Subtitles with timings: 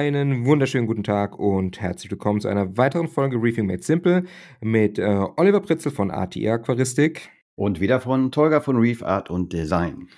[0.00, 4.24] Einen wunderschönen guten Tag und herzlich willkommen zu einer weiteren Folge Reefing Made Simple
[4.62, 7.28] mit äh, Oliver Pritzel von ATE Aquaristik.
[7.54, 10.08] Und wieder von Tolga von Reef Art und Design.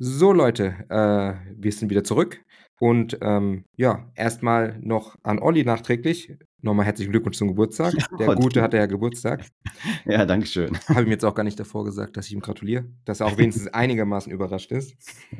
[0.00, 2.40] So Leute, äh, wir sind wieder zurück
[2.80, 6.36] und ähm, ja, erstmal noch an Olli nachträglich.
[6.60, 7.94] Nochmal herzlichen Glückwunsch zum Geburtstag.
[8.18, 9.44] Der Gute hatte ja Geburtstag.
[10.06, 10.76] Ja, danke schön.
[10.88, 12.86] Habe ich mir jetzt auch gar nicht davor gesagt, dass ich ihm gratuliere.
[13.04, 14.96] Dass er auch wenigstens einigermaßen überrascht ist.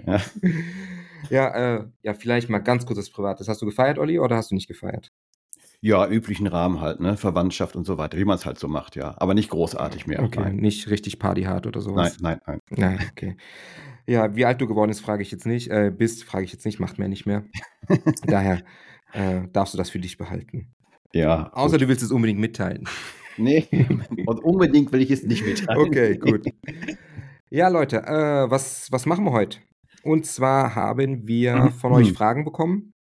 [0.07, 0.21] Ja.
[1.29, 3.49] Ja, äh, ja, vielleicht mal ganz kurz das Privates.
[3.49, 5.11] Hast du gefeiert, Olli, oder hast du nicht gefeiert?
[5.83, 7.17] ja, üblichen Rahmen halt, ne?
[7.17, 9.15] Verwandtschaft und so weiter, wie man es halt so macht, ja.
[9.17, 10.23] Aber nicht großartig mehr.
[10.23, 12.19] Okay, Nein, nicht richtig partyhart oder nein, sowas.
[12.21, 12.61] nein, nein.
[12.69, 13.37] Na, okay.
[14.07, 15.71] Ja, wie alt du geworden bist, frage ich jetzt nicht.
[15.71, 17.45] Äh, bist, frage ich jetzt nicht, macht mir nicht mehr.
[18.27, 18.63] Daher
[19.15, 20.69] äh, darfst du das für dich behalten.
[21.15, 21.83] Ja, Außer gut.
[21.83, 22.87] du willst es unbedingt mitteilen.
[23.37, 23.67] Nee,
[24.27, 25.81] und unbedingt will ich es nicht mitteilen.
[25.81, 26.45] Okay, gut.
[27.53, 29.59] Ja, Leute, äh, was, was machen wir heute?
[30.03, 32.15] Und zwar haben wir von euch Mhm.
[32.15, 32.93] Fragen bekommen.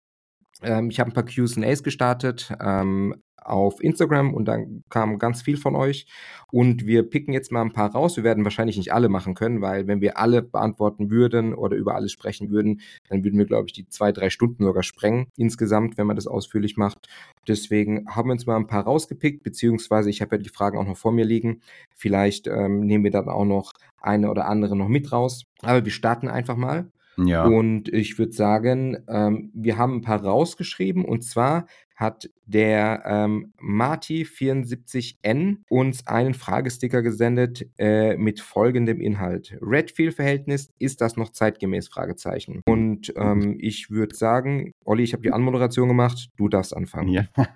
[0.62, 3.14] Ähm, ich habe ein paar QAs gestartet ähm,
[3.50, 6.06] auf Instagram und dann kam ganz viel von euch.
[6.52, 8.16] Und wir picken jetzt mal ein paar raus.
[8.16, 11.94] Wir werden wahrscheinlich nicht alle machen können, weil wenn wir alle beantworten würden oder über
[11.94, 15.98] alles sprechen würden, dann würden wir, glaube ich, die zwei, drei Stunden sogar sprengen insgesamt,
[15.98, 17.08] wenn man das ausführlich macht.
[17.46, 20.86] Deswegen haben wir uns mal ein paar rausgepickt, beziehungsweise ich habe ja die Fragen auch
[20.86, 21.60] noch vor mir liegen.
[21.94, 25.44] Vielleicht ähm, nehmen wir dann auch noch eine oder andere noch mit raus.
[25.62, 26.90] Aber wir starten einfach mal.
[27.16, 31.04] Ja, Und ich würde sagen, ähm, wir haben ein paar rausgeschrieben.
[31.04, 31.66] Und zwar
[32.00, 39.56] hat der ähm, Marty74N uns einen Fragesticker gesendet äh, mit folgendem Inhalt.
[39.60, 41.88] Redfield-Verhältnis, ist das noch zeitgemäß?
[41.88, 42.62] Fragezeichen.
[42.66, 47.08] Und ähm, ich würde sagen, Olli, ich habe die Anmoderation gemacht, du darfst anfangen.
[47.08, 47.24] ja.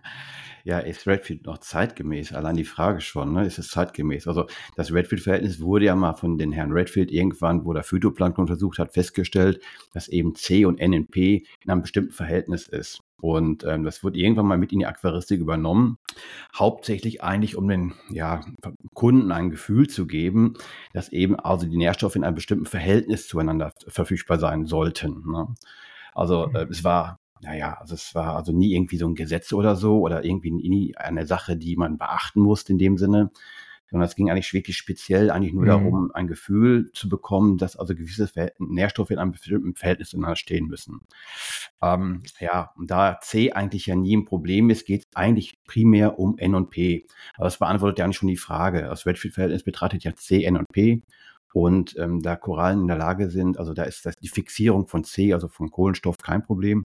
[0.67, 2.33] Ja, ist Redfield noch zeitgemäß?
[2.33, 3.45] Allein die Frage schon, ne?
[3.45, 4.27] Ist es zeitgemäß?
[4.27, 8.79] Also das Redfield-Verhältnis wurde ja mal von den Herrn Redfield irgendwann, wo der Phytoplankton untersucht
[8.79, 9.61] hat, festgestellt,
[9.93, 13.04] dass eben C und N in P in einem bestimmten Verhältnis ist.
[13.21, 15.99] Und ähm, das wurde irgendwann mal mit in die Aquaristik übernommen.
[16.55, 18.43] Hauptsächlich eigentlich, um den ja,
[18.93, 20.55] Kunden ein Gefühl zu geben,
[20.93, 25.31] dass eben also die Nährstoffe in einem bestimmten Verhältnis zueinander verfügbar sein sollten.
[25.31, 25.55] Ne?
[26.13, 29.77] Also äh, es war naja, also es war also nie irgendwie so ein Gesetz oder
[29.77, 33.31] so oder irgendwie nie eine Sache, die man beachten musste in dem Sinne,
[33.95, 35.69] sondern es ging eigentlich wirklich speziell eigentlich nur Mhm.
[35.69, 38.29] darum, ein Gefühl zu bekommen, dass also gewisse
[38.59, 41.03] Nährstoffe in einem bestimmten Verhältnis zueinander stehen müssen.
[41.81, 46.19] Ähm, ja, und da C eigentlich ja nie ein Problem ist, geht es eigentlich primär
[46.19, 47.07] um N und P.
[47.37, 48.83] Aber das beantwortet ja eigentlich schon die Frage.
[48.83, 51.03] Das Redfield-Verhältnis betrachtet ja C, N und P.
[51.53, 55.05] Und ähm, da Korallen in der Lage sind, also da ist das die Fixierung von
[55.05, 56.83] C, also von Kohlenstoff, kein Problem.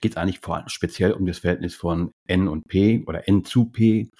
[0.00, 3.44] Geht es eigentlich vor allem speziell um das Verhältnis von N und P oder N
[3.44, 4.12] zu P.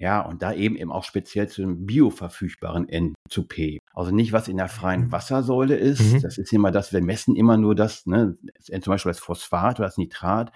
[0.00, 3.80] Ja, und da eben eben auch speziell zu dem bioverfügbaren N zu P.
[3.92, 6.00] Also nicht, was in der freien Wassersäule ist.
[6.00, 6.22] Mhm.
[6.22, 9.88] Das ist immer das, wir messen immer nur das, ne, zum Beispiel das Phosphat oder
[9.88, 10.52] das Nitrat,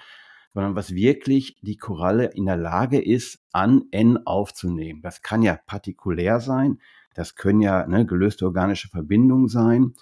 [0.54, 5.02] sondern was wirklich die Koralle in der Lage ist, an N aufzunehmen.
[5.02, 6.80] Das kann ja partikulär sein,
[7.12, 9.92] das können ja ne, gelöste organische Verbindungen sein.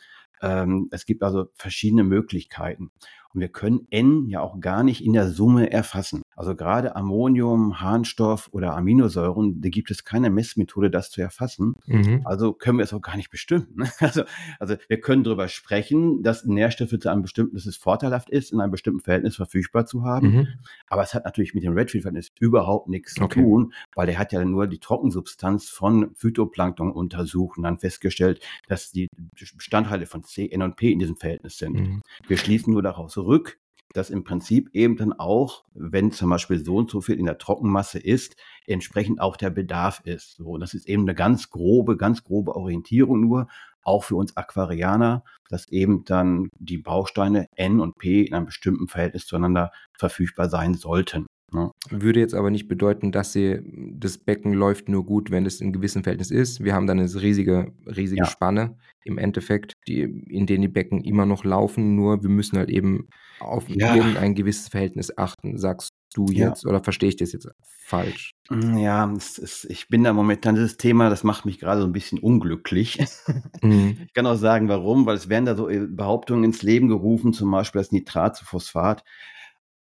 [0.41, 2.92] Ähm, es gibt also verschiedene Möglichkeiten.
[3.34, 6.22] Und wir können N ja auch gar nicht in der Summe erfassen.
[6.37, 11.75] Also gerade Ammonium, Harnstoff oder Aminosäuren, da gibt es keine Messmethode, das zu erfassen.
[11.87, 12.22] Mhm.
[12.25, 13.69] Also können wir es auch gar nicht bestimmen.
[13.75, 13.91] ne?
[14.00, 14.25] Also,
[14.59, 18.60] also wir können darüber sprechen, dass Nährstoffe zu einem bestimmten, dass es vorteilhaft ist, in
[18.60, 20.28] einem bestimmten Verhältnis verfügbar zu haben.
[20.28, 20.48] Mhm.
[20.88, 23.41] Aber es hat natürlich mit dem Redfield-Verhältnis überhaupt nichts Okay.
[23.41, 28.41] zu tun, weil der hat ja nur die Trockensubstanz von Phytoplankton untersucht und dann festgestellt,
[28.69, 29.09] dass die
[29.56, 31.75] Bestandteile von C, N und P in diesem Verhältnis sind.
[31.75, 32.03] Mhm.
[32.26, 33.59] Wir schließen nur daraus zurück,
[33.92, 37.38] dass im Prinzip eben dann auch, wenn zum Beispiel so und so viel in der
[37.38, 38.36] Trockenmasse ist,
[38.66, 40.36] entsprechend auch der Bedarf ist.
[40.36, 43.48] So, das ist eben eine ganz grobe, ganz grobe Orientierung nur,
[43.84, 48.88] auch für uns Aquarianer, dass eben dann die Bausteine N und P in einem bestimmten
[48.88, 51.26] Verhältnis zueinander verfügbar sein sollten.
[51.52, 51.70] Ne?
[51.90, 53.60] Würde jetzt aber nicht bedeuten, dass sie,
[53.94, 56.64] das Becken läuft nur gut, wenn es in gewissem Verhältnis ist.
[56.64, 58.31] Wir haben dann eine riesige, riesige Ja.
[58.31, 62.70] Spanne im Endeffekt, die, in denen die Becken immer noch laufen, nur wir müssen halt
[62.70, 63.08] eben
[63.40, 63.94] auf Ja.
[63.94, 66.49] irgendein gewisses Verhältnis achten, sagst du Ja.
[66.49, 67.49] jetzt, oder verstehe ich das jetzt
[67.84, 68.31] falsch?
[68.49, 71.93] Mm, Ja, ist, ich bin da momentan dieses Thema, das macht mich gerade so ein
[71.93, 72.99] bisschen unglücklich.
[73.62, 73.96] Mhm.
[74.06, 77.32] Ich kann auch sagen, warum, weil es werden da so äh, Behauptungen ins Leben gerufen,
[77.32, 79.04] zum Beispiel, dass Nitrat zu Phosphat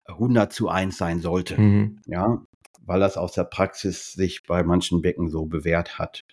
[0.07, 1.59] 100 zu 1 sein sollte.
[1.59, 1.99] Mhm.
[2.05, 2.41] Ja,
[2.85, 6.23] weil das aus der Praxis sich bei manchen Becken so bewährt hat.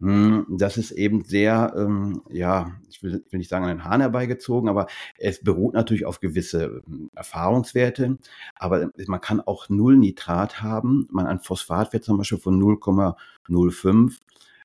[0.00, 4.00] Mm, Das ist eben sehr, ähm, ja, ich will, will nicht sagen an den Hahn
[4.00, 8.18] herbeigezogen, aber es beruht natürlich auf gewisse ähm, Erfahrungswerte.
[8.56, 11.06] Aber man kann auch null Nitrat haben.
[11.12, 14.14] Man einen Phosphatwert zum Beispiel von 0,05 äh,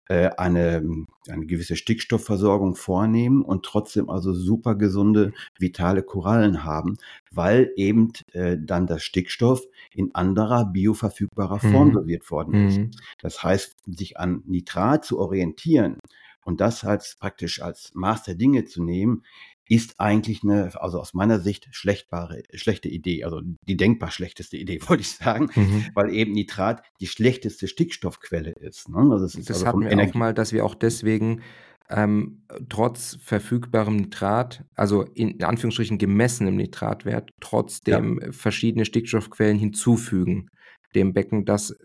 [0.09, 6.97] eine, eine gewisse Stickstoffversorgung vornehmen und trotzdem also super gesunde, vitale Korallen haben,
[7.31, 9.61] weil eben äh, dann das Stickstoff
[9.93, 11.93] in anderer bioverfügbarer Form Mhm.
[11.93, 12.81] dosiert worden ist.
[12.81, 12.91] Mhm.
[13.19, 15.97] Das heißt, sich an Nitrat zu orientieren
[16.43, 19.23] und das als praktisch als Maß der Dinge zu nehmen,
[19.69, 23.23] ist eigentlich eine, also aus meiner Sicht, schlechtbare, schlechte Idee.
[23.23, 25.85] Also die denkbar schlechteste Idee, wollte ich sagen, Mhm.
[25.93, 28.89] weil eben Nitrat die schlechteste Stickstoffquelle ist.
[28.89, 28.97] Ne?
[29.11, 30.17] Also es ist Das also hatten wir auch Energie.
[30.17, 31.41] mal, dass wir auch deswegen
[31.89, 40.49] ähm, trotz verfügbarem Nitrat, also in Anführungsstrichen gemessenem Nitratwert, Ja, trotzdem verschiedene Stickstoffquellen hinzufügen
[40.95, 41.75] dem Becken, dass,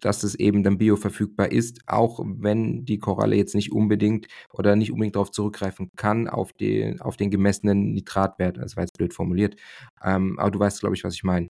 [0.00, 4.92] dass es eben dann bioverfügbar ist, auch wenn die Koralle jetzt nicht unbedingt oder nicht
[4.92, 8.58] unbedingt darauf zurückgreifen kann, auf den, auf den gemessenen Nitratwert.
[8.58, 9.56] Das war jetzt blöd formuliert.
[10.02, 11.48] Ähm, aber du weißt, glaube ich, was ich meine.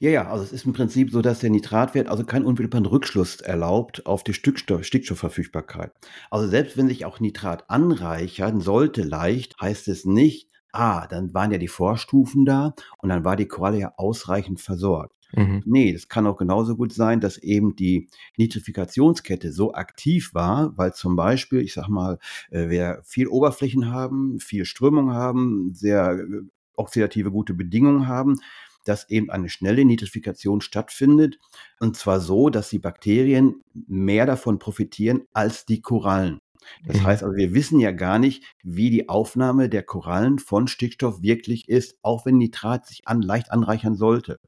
[0.00, 3.40] ja, ja, also es ist im Prinzip so, dass der Nitratwert also keinen unmittelbaren Rückschluss
[3.40, 5.92] erlaubt auf die Stickstoff, Stickstoffverfügbarkeit.
[6.30, 11.52] Also selbst wenn sich auch Nitrat anreichern sollte leicht, heißt es nicht, ah, dann waren
[11.52, 15.14] ja die Vorstufen da und dann war die Koralle ja ausreichend versorgt.
[15.34, 15.62] Mhm.
[15.64, 20.92] Nee, das kann auch genauso gut sein, dass eben die Nitrifikationskette so aktiv war, weil
[20.92, 22.18] zum Beispiel, ich sag mal,
[22.50, 26.42] äh, wir viel Oberflächen haben, viel Strömung haben, sehr äh,
[26.76, 28.40] oxidative gute Bedingungen haben,
[28.84, 31.38] dass eben eine schnelle Nitrifikation stattfindet.
[31.80, 36.41] Und zwar so, dass die Bakterien mehr davon profitieren als die Korallen.
[36.86, 37.06] Das Mhm.
[37.06, 41.68] heißt also, wir wissen ja gar nicht, wie die Aufnahme der Korallen von Stickstoff wirklich
[41.68, 44.38] ist, auch wenn Nitrat sich an, leicht anreichern sollte.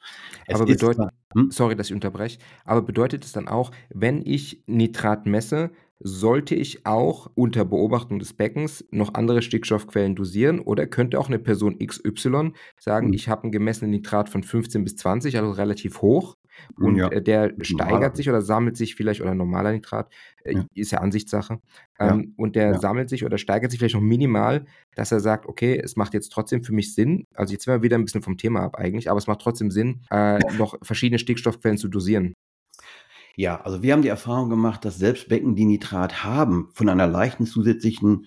[0.46, 1.50] Es Aber bedeutet, hm?
[1.50, 5.70] sorry, dass ich unterbreche, aber bedeutet es dann auch, wenn ich Nitrat messe,
[6.06, 11.38] sollte ich auch unter Beobachtung des Beckens noch andere Stickstoffquellen dosieren oder könnte auch eine
[11.38, 13.14] Person XY sagen, Hm.
[13.14, 16.36] ich habe einen gemessenen Nitrat von 15 bis 20, also relativ hoch
[16.78, 17.64] und Ja, äh, der normaler.
[17.64, 20.12] steigert sich oder sammelt sich vielleicht, oder normaler Nitrat,
[20.44, 21.58] äh, Ja, ist ja Ansichtssache,
[22.02, 25.46] ja, ähm, und der sammelt sich oder steigert sich vielleicht noch minimal, dass er sagt,
[25.46, 28.22] okay, es macht jetzt trotzdem für mich Sinn, also jetzt sind wir wieder ein bisschen
[28.22, 32.34] vom Thema ab eigentlich, aber es macht trotzdem Sinn, äh, noch verschiedene Stickstoffquellen zu dosieren.
[33.36, 37.06] Ja, also wir haben die Erfahrung gemacht, dass selbst Becken, die Nitrat haben, von einer
[37.06, 38.26] leichten zusätzlichen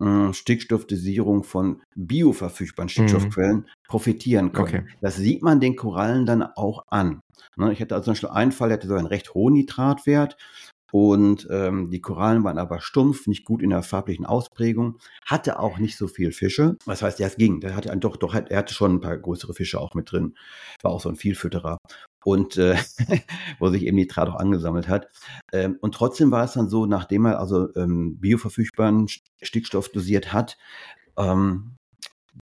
[0.00, 2.90] äh, Stickstoffdosierung von bioverfügbaren Mhm.
[2.90, 4.68] Stickstoffquellen profitieren können.
[4.68, 4.86] Okay.
[5.00, 7.20] Das sieht man den Korallen dann auch an.
[7.56, 10.36] Ne, ich hatte also zum Beispiel einen Fall, der hatte so einen recht hohen Nitratwert
[10.90, 15.78] und ähm, die Korallen waren aber stumpf, nicht gut in der farblichen Ausprägung, hatte auch
[15.78, 16.76] nicht so viel Fische.
[16.86, 17.60] Das heißt, ja, es ging.
[17.60, 20.34] Der hatte doch, doch, er hatte schon ein paar größere Fische auch mit drin.
[20.82, 21.78] War auch so ein Vielfütterer.
[22.24, 22.76] Und äh,
[23.58, 25.08] wo sich eben Nitrat auch angesammelt hat.
[25.52, 30.32] Ähm, und trotzdem war es dann so, nachdem er also ähm, bioverfügbaren St- Stickstoff dosiert
[30.32, 30.56] hat,
[31.16, 31.77] ähm,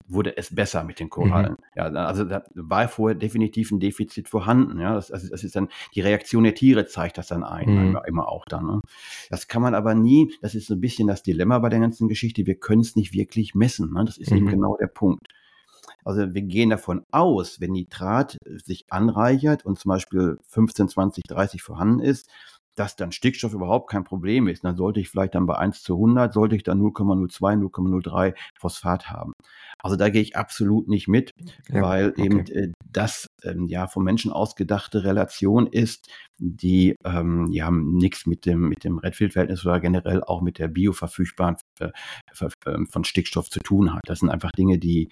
[0.07, 1.10] wurde es besser mit den Mhm.
[1.12, 1.56] Korallen.
[1.75, 4.80] Ja, also da war vorher definitiv ein Defizit vorhanden.
[4.80, 7.88] Ja, das, also das ist dann die Reaktion der Tiere zeigt das dann ein, Mhm.
[7.90, 8.66] immer, immer auch dann.
[8.68, 8.81] Ne?
[9.30, 10.34] Das kann man aber nie.
[10.42, 12.45] Das ist so ein bisschen das Dilemma bei der ganzen Geschichte.
[12.45, 13.94] Wir können es nicht wirklich messen.
[13.94, 14.04] Ne?
[14.06, 14.50] Das ist eben Mhm.
[14.50, 15.28] genau der Punkt.
[16.06, 21.62] Also wir gehen davon aus, wenn Nitrat sich anreichert und zum Beispiel 15, 20, 30
[21.62, 22.30] vorhanden ist,
[22.75, 24.64] dass dann Stickstoff überhaupt kein Problem ist.
[24.64, 29.10] Dann sollte ich vielleicht dann bei 1 zu 100, sollte ich dann 0,02, 0,03 Phosphat
[29.10, 29.34] haben.
[29.80, 31.31] Also da gehe ich absolut nicht mit,
[31.70, 32.54] Ja, weil eben okay.
[32.54, 38.70] äh, das ähm, ja vom Menschen ausgedachte Relation ist, die ähm, ja nichts mit dem,
[38.70, 41.89] mit dem Redfield-Verhältnis oder generell auch mit der bioverfügbaren äh,
[42.65, 44.01] ähm, von Stickstoff zu tun hat.
[44.06, 45.10] Das sind einfach Dinge, die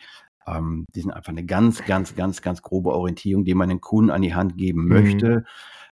[0.47, 4.09] ähm, die sind einfach eine ganz, ganz, ganz, ganz grobe Orientierung, die man den Kunden
[4.09, 4.87] an die Hand geben Mhm.
[4.89, 5.43] möchte, äh,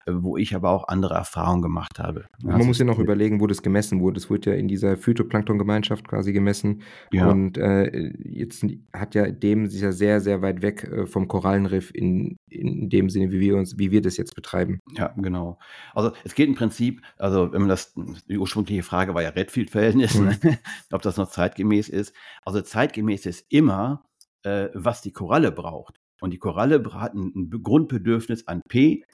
[0.09, 2.27] wo ich aber auch andere Erfahrungen gemacht habe.
[2.43, 4.19] Man es muss ja noch äh, überlegen, wo das gemessen wurde.
[4.19, 6.83] Es wurde ja in dieser Phytoplankton-Gemeinschaft quasi gemessen.
[7.13, 11.29] ja, Und äh, jetzt hat ja dem sich ja sehr, sehr weit weg äh, vom
[11.29, 14.79] Korallenriff in, in dem Sinne, wie wir uns, wie wir das jetzt betreiben.
[14.97, 15.59] ja, genau.
[15.95, 17.95] Also es geht im Prinzip, also wenn man das,
[18.29, 20.27] die ursprüngliche Frage war ja Redfield-Verhältnis, Mhm.
[20.27, 20.39] ne?
[20.93, 22.15] ob das noch zeitgemäß ist.
[22.45, 24.05] Also zeitgemäß ist immer,
[24.45, 25.99] äh, was die Koralle braucht.
[26.21, 29.05] Und die Koralle hat ein, ein Grundbedürfnis an P,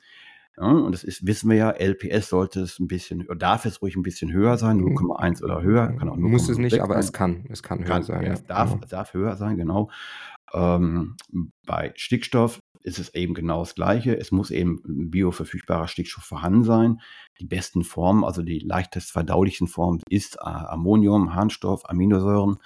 [0.59, 3.80] Ja, und das ist, wissen wir ja, LPS sollte es ein bisschen, oder darf es
[3.80, 6.94] ruhig ein bisschen höher sein, 0,1 oder höher, kann auch Muss es nicht, 0,06 aber
[6.94, 7.00] sein.
[7.00, 7.44] es kann.
[7.49, 8.23] Es kann höher Kann, sein.
[8.23, 8.82] ja, es darf, genau.
[8.85, 9.90] es darf höher sein, genau.
[10.52, 11.16] Ähm,
[11.64, 14.18] bei Stickstoff ist es eben genau das Gleiche.
[14.18, 17.00] Es muss eben bioverfügbarer Stickstoff vorhanden sein.
[17.40, 22.58] Die besten Formen, also die leichtest verdaulichen Formen, ist äh, Ammonium, Harnstoff, Aminosäuren,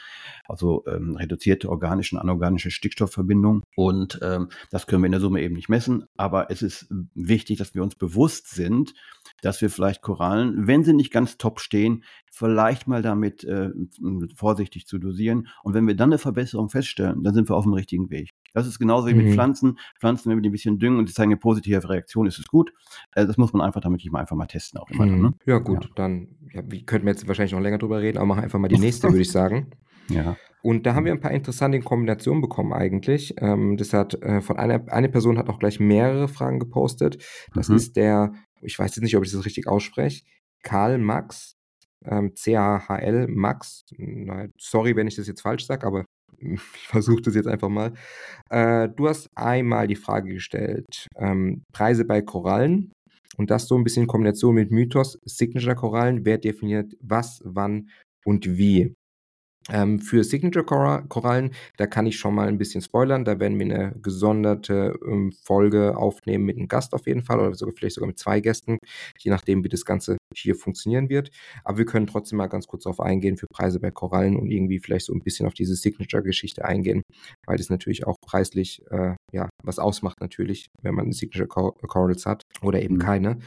[0.47, 3.63] also ähm, reduzierte organische und anorganische Stickstoffverbindungen.
[3.75, 6.07] Und ähm, das können wir in der Summe eben nicht messen.
[6.17, 8.95] Aber es ist wichtig, dass wir uns bewusst sind,
[9.43, 13.71] dass wir vielleicht Korallen, wenn sie nicht ganz top stehen, vielleicht mal damit äh,
[14.35, 15.49] vorsichtig zu dosieren.
[15.63, 18.31] Und wenn wir dann eine Verbesserung feststellen, dann sind wir auf dem richtigen Weg.
[18.53, 19.25] Das ist genauso wie mhm.
[19.25, 19.79] mit Pflanzen.
[19.99, 22.47] Pflanzen, wenn wir die ein bisschen düngen und sie zeigen eine positive Reaktion, ist es
[22.47, 22.73] gut.
[23.15, 25.07] Äh, das muss man einfach damit mal einfach mal testen auch immer.
[25.07, 25.23] Mhm.
[25.23, 25.35] Ne?
[25.47, 25.91] Ja gut, ja.
[25.95, 28.79] dann ja, könnten wir jetzt wahrscheinlich noch länger drüber reden, aber machen einfach mal die
[28.79, 29.71] nächste, würde ich sagen.
[30.09, 30.37] Ja.
[30.63, 33.35] Und da haben wir ein paar interessante Kombinationen bekommen eigentlich.
[33.39, 37.23] Ähm, das hat äh, von einer eine Person hat auch gleich mehrere Fragen gepostet.
[37.55, 37.77] Das mhm.
[37.77, 38.33] ist der,
[38.63, 40.25] ich weiß jetzt nicht, ob ich das richtig ausspreche,
[40.63, 41.57] Karl Max,
[42.05, 43.85] ähm, C-A-H-L Max.
[44.59, 46.05] Sorry, wenn ich das jetzt falsch sage, aber
[46.39, 47.93] ich versuche das jetzt einfach mal.
[48.51, 52.93] Äh, du hast einmal die Frage gestellt, ähm, Preise bei Korallen
[53.37, 57.91] und das so ein bisschen in Kombination mit Mythos, Signature-Korallen, wer definiert was, wann
[58.25, 58.95] und wie.
[59.71, 63.25] Ähm, für Signature-Korallen, da kann ich schon mal ein bisschen spoilern.
[63.25, 67.55] Da werden wir eine gesonderte ähm, Folge aufnehmen mit einem Gast auf jeden Fall oder
[67.55, 68.79] sogar vielleicht sogar mit zwei Gästen,
[69.19, 71.31] je nachdem, wie das Ganze hier funktionieren wird.
[71.65, 74.79] Aber wir können trotzdem mal ganz kurz darauf eingehen für Preise bei Korallen und irgendwie
[74.79, 77.03] vielleicht so ein bisschen auf diese Signature-Geschichte eingehen,
[77.47, 82.43] weil das natürlich auch preislich äh, ja was ausmacht natürlich, wenn man Signature Corals hat
[82.63, 83.01] oder eben mhm.
[83.01, 83.39] keine.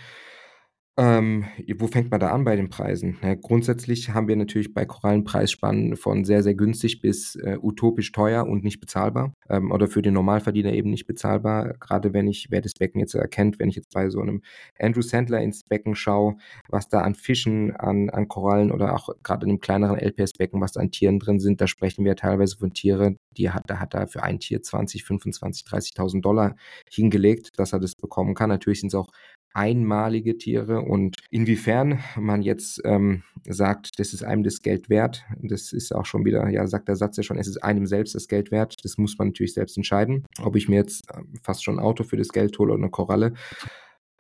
[1.00, 1.46] Ähm,
[1.78, 3.18] wo fängt man da an bei den Preisen?
[3.22, 8.12] Na, grundsätzlich haben wir natürlich bei Korallen Preisspannen von sehr, sehr günstig bis äh, utopisch
[8.12, 11.76] teuer und nicht bezahlbar ähm, oder für den Normalverdiener eben nicht bezahlbar.
[11.80, 14.42] Gerade wenn ich, wer das Becken jetzt erkennt, wenn ich jetzt bei so einem
[14.78, 16.36] Andrew Sandler ins Becken schaue,
[16.68, 20.74] was da an Fischen, an, an Korallen oder auch gerade in einem kleineren LPS-Becken, was
[20.74, 23.94] da an Tieren drin sind, da sprechen wir teilweise von Tieren, die hat, da hat
[23.94, 26.58] er für ein Tier 20, 25, 30.000 Dollar
[26.92, 28.50] hingelegt, dass er das bekommen kann.
[28.50, 29.08] Natürlich sind es auch
[29.54, 35.74] einmalige Tiere und inwiefern man jetzt ähm, sagt, das ist einem das Geld wert, das
[35.74, 38.28] ist auch schon wieder, ja, sagt der Satz ja schon, es ist einem selbst das
[38.28, 41.80] Geld wert, das muss man natürlich selbst entscheiden, ob ich mir jetzt ähm, fast schon
[41.80, 43.34] ein Auto für das Geld hole oder eine Koralle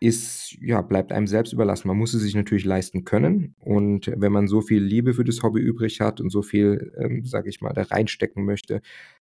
[0.01, 1.89] ist, ja, bleibt einem selbst überlassen.
[1.89, 3.55] Man muss es sich natürlich leisten können.
[3.59, 7.25] Und wenn man so viel Liebe für das Hobby übrig hat und so viel, ähm,
[7.25, 8.81] sage ich mal, da reinstecken möchte,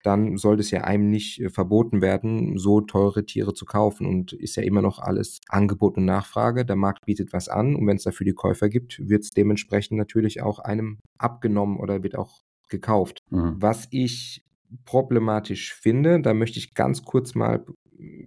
[0.02, 4.06] dann sollte es ja einem nicht äh, verboten werden, so teure Tiere zu kaufen.
[4.06, 6.64] Und ist ja immer noch alles Angebot und Nachfrage.
[6.64, 9.98] Der Markt bietet was an und wenn es dafür die Käufer gibt, wird es dementsprechend
[9.98, 13.18] natürlich auch einem abgenommen oder wird auch gekauft.
[13.30, 13.56] Mhm.
[13.58, 14.44] Was ich
[14.84, 17.64] problematisch finde, da möchte ich ganz kurz mal,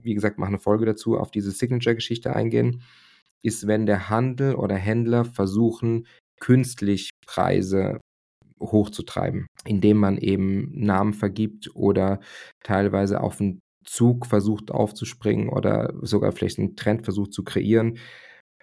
[0.01, 2.81] wie gesagt, mache eine Folge dazu, auf diese Signature-Geschichte eingehen,
[3.41, 6.07] ist, wenn der Handel oder Händler versuchen,
[6.39, 7.99] künstlich Preise
[8.59, 12.19] hochzutreiben, indem man eben Namen vergibt oder
[12.63, 17.97] teilweise auf einen Zug versucht aufzuspringen oder sogar vielleicht einen Trend versucht zu kreieren.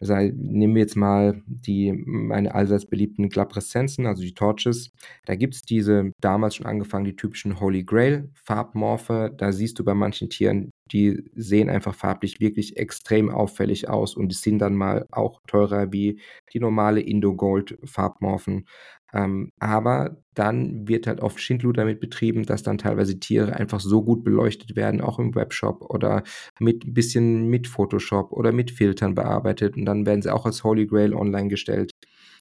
[0.01, 4.93] Also nehmen wir jetzt mal die meine allseits beliebten Glabrescenzen, also die Torches.
[5.27, 9.33] Da gibt es diese damals schon angefangen, die typischen Holy Grail Farbmorphe.
[9.37, 14.31] Da siehst du bei manchen Tieren, die sehen einfach farblich wirklich extrem auffällig aus und
[14.31, 16.21] die sind dann mal auch teurer wie
[16.53, 18.67] die normale Indo Gold Farbmorphen.
[19.13, 24.03] Ähm, aber dann wird halt oft Schindluder damit betrieben, dass dann teilweise Tiere einfach so
[24.03, 26.23] gut beleuchtet werden, auch im Webshop oder
[26.59, 30.65] mit ein bisschen mit Photoshop oder mit Filtern bearbeitet und dann werden sie auch als
[30.65, 31.91] Holy Grail online gestellt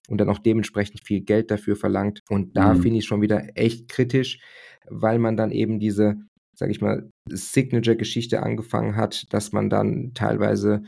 [0.10, 2.22] und dann auch dementsprechend viel Geld dafür verlangt.
[2.30, 2.82] Und da mhm.
[2.82, 4.40] finde ich schon wieder echt kritisch,
[4.88, 6.16] weil man dann eben diese,
[6.54, 10.84] sag ich mal, Signature-Geschichte angefangen hat, dass man dann teilweise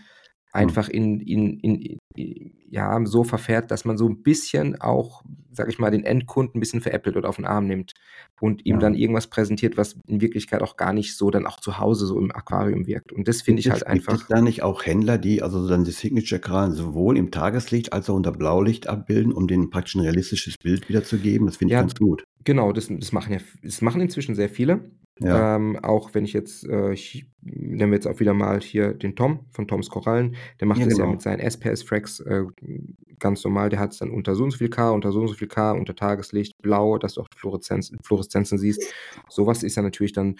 [0.51, 5.70] einfach in, in, in, in, ja, so verfährt, dass man so ein bisschen auch, sag
[5.70, 7.93] ich mal, den Endkunden ein bisschen veräppelt oder auf den Arm nimmt
[8.39, 8.79] und ihm ja.
[8.79, 12.17] dann irgendwas präsentiert, was in Wirklichkeit auch gar nicht so dann auch zu Hause so
[12.17, 13.12] im Aquarium wirkt.
[13.12, 14.13] Und das finde ich halt einfach.
[14.13, 18.10] Gibt es da nicht auch Händler, die also dann die Signature-Krallen sowohl im Tageslicht als
[18.10, 21.48] auch unter Blaulicht abbilden, um denen praktisch ein realistisches Bild wiederzugeben?
[21.48, 22.24] Das finde ich ja, ganz gut.
[22.43, 24.91] Genau, das, das machen ja, das machen inzwischen sehr viele.
[25.24, 25.56] Ja.
[25.56, 29.16] Ähm, auch wenn ich jetzt, äh, ich, nennen wir jetzt auch wieder mal hier den
[29.16, 31.06] Tom von Toms Korallen, der macht ja, das genau.
[31.06, 32.44] ja mit seinen SPS-Frags äh,
[33.20, 35.28] ganz normal, der hat es dann unter so und so viel K, unter so und
[35.28, 38.84] so viel K, unter Tageslicht, blau, dass du auch Fluoreszenz, Fluoreszenzen siehst.
[39.30, 40.38] Sowas ist ja natürlich dann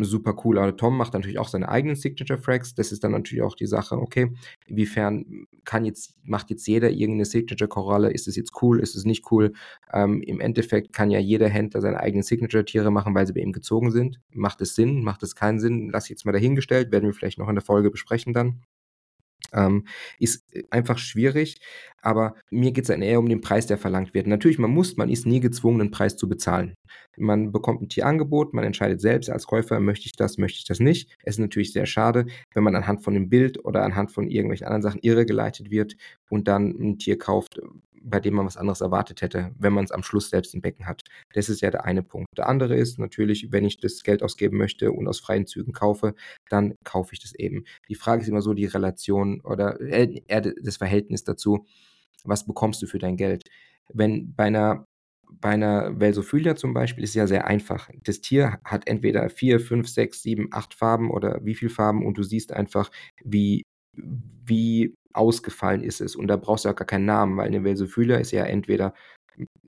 [0.00, 0.58] super cool.
[0.58, 2.74] Aber Tom macht natürlich auch seine eigenen Signature Frags.
[2.74, 4.32] Das ist dann natürlich auch die Sache, okay,
[4.66, 8.10] inwiefern kann jetzt, macht jetzt jeder irgendeine Signature Koralle?
[8.10, 8.80] Ist es jetzt cool?
[8.80, 9.52] Ist es nicht cool?
[9.92, 13.40] Ähm, Im Endeffekt kann ja jeder Händler seine eigenen Signature Tiere machen, weil sie bei
[13.40, 14.20] ihm gezogen sind.
[14.32, 15.02] Macht es Sinn?
[15.02, 15.90] Macht es keinen Sinn?
[15.90, 18.60] Lass ich jetzt mal dahingestellt, werden wir vielleicht noch in der Folge besprechen dann.
[19.52, 19.86] Ähm,
[20.18, 21.60] ist äh, einfach schwierig,
[22.02, 24.26] aber mir geht es dann eher um den Preis, der verlangt wird.
[24.26, 26.74] Natürlich, man muss, man ist nie gezwungen, einen Preis zu bezahlen.
[27.16, 30.80] Man bekommt ein Tierangebot, man entscheidet selbst als Käufer, möchte ich das, möchte ich das
[30.80, 31.16] nicht.
[31.22, 34.66] Es ist natürlich sehr schade, wenn man anhand von dem Bild oder anhand von irgendwelchen
[34.66, 35.96] anderen Sachen irregeleitet wird
[36.28, 37.60] und dann ein Tier kauft,
[38.04, 40.86] bei dem man was anderes erwartet hätte, wenn man es am Schluss selbst im Becken
[40.86, 41.02] hat.
[41.32, 42.28] Das ist ja der eine Punkt.
[42.36, 46.14] Der andere ist natürlich, wenn ich das Geld ausgeben möchte und aus freien Zügen kaufe,
[46.50, 47.64] dann kaufe ich das eben.
[47.88, 51.66] Die Frage ist immer so die Relation oder äh, eher das Verhältnis dazu,
[52.24, 53.44] was bekommst du für dein Geld.
[53.92, 54.86] Wenn bei einer
[55.40, 57.90] bei einer Velsophilia zum Beispiel ist es ja sehr einfach.
[58.04, 62.18] Das Tier hat entweder vier, fünf, sechs, sieben, acht Farben oder wie viel Farben und
[62.18, 62.90] du siehst einfach,
[63.24, 63.64] wie,
[63.94, 66.16] wie ausgefallen ist es.
[66.16, 68.94] Und da brauchst du auch gar keinen Namen, weil eine Velsophilia ist ja entweder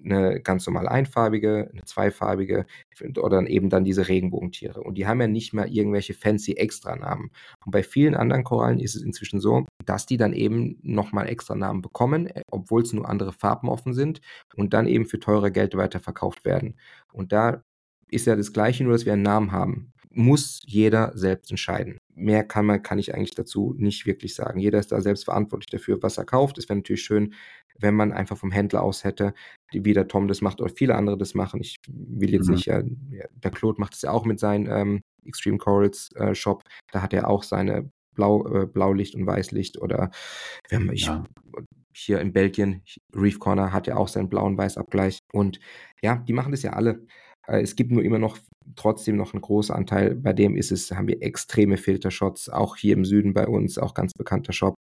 [0.06, 2.66] eine ganz normal einfarbige, eine zweifarbige
[3.20, 4.82] oder eben dann diese Regenbogentiere.
[4.82, 7.30] Und die haben ja nicht mal irgendwelche fancy Extranamen.
[7.64, 11.54] Und bei vielen anderen Korallen ist es inzwischen so, dass die dann eben nochmal extra
[11.54, 14.20] Namen bekommen, äh, obwohl es nur andere Farben offen sind
[14.54, 16.76] und dann eben für teure Geld weiterverkauft werden.
[17.12, 17.62] Und da
[18.08, 19.92] ist ja das Gleiche, nur dass wir einen Namen haben.
[20.10, 21.98] Muss jeder selbst entscheiden.
[22.14, 24.58] Mehr kann man, kann ich eigentlich dazu nicht wirklich sagen.
[24.58, 26.56] Jeder ist da selbst verantwortlich dafür, was er kauft.
[26.56, 27.34] Es wäre natürlich schön,
[27.78, 29.34] wenn man einfach vom Händler aus hätte,
[29.72, 31.60] wie der Tom das macht oder viele andere das machen.
[31.60, 32.54] Ich will jetzt mhm.
[32.54, 32.84] nicht, äh,
[33.34, 36.62] der Claude macht es ja auch mit seinem ähm, Extreme Corals äh, Shop.
[36.92, 40.10] Da hat er auch seine Blau, äh, Blaulicht und Weißlicht oder
[40.68, 41.24] wenn ich, ja.
[41.92, 42.82] hier in Belgien,
[43.14, 45.20] Reef Corner hat ja auch seinen blauen Weißabgleich.
[45.32, 45.60] Und
[46.02, 47.06] ja, die machen das ja alle.
[47.46, 48.38] Äh, es gibt nur immer noch
[48.74, 52.94] trotzdem noch einen großen Anteil, bei dem ist es, haben wir extreme Filtershots, auch hier
[52.94, 54.74] im Süden bei uns, auch ganz bekannter Shop.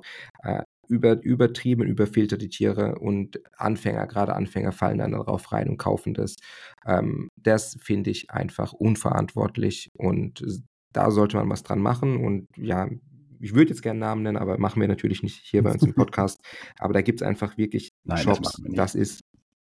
[0.44, 6.14] Äh, über, übertrieben überfilterte Tiere und Anfänger, gerade Anfänger fallen dann darauf rein und kaufen
[6.14, 6.36] das.
[6.86, 10.46] Ähm, das finde ich einfach unverantwortlich und
[10.94, 12.88] da sollte man was dran machen und ja,
[13.40, 15.94] ich würde jetzt gerne Namen nennen, aber machen wir natürlich nicht hier bei uns im
[15.96, 16.40] Podcast.
[16.80, 18.62] Aber da gibt es einfach wirklich Nein, Shops.
[18.64, 19.22] Das, das, ist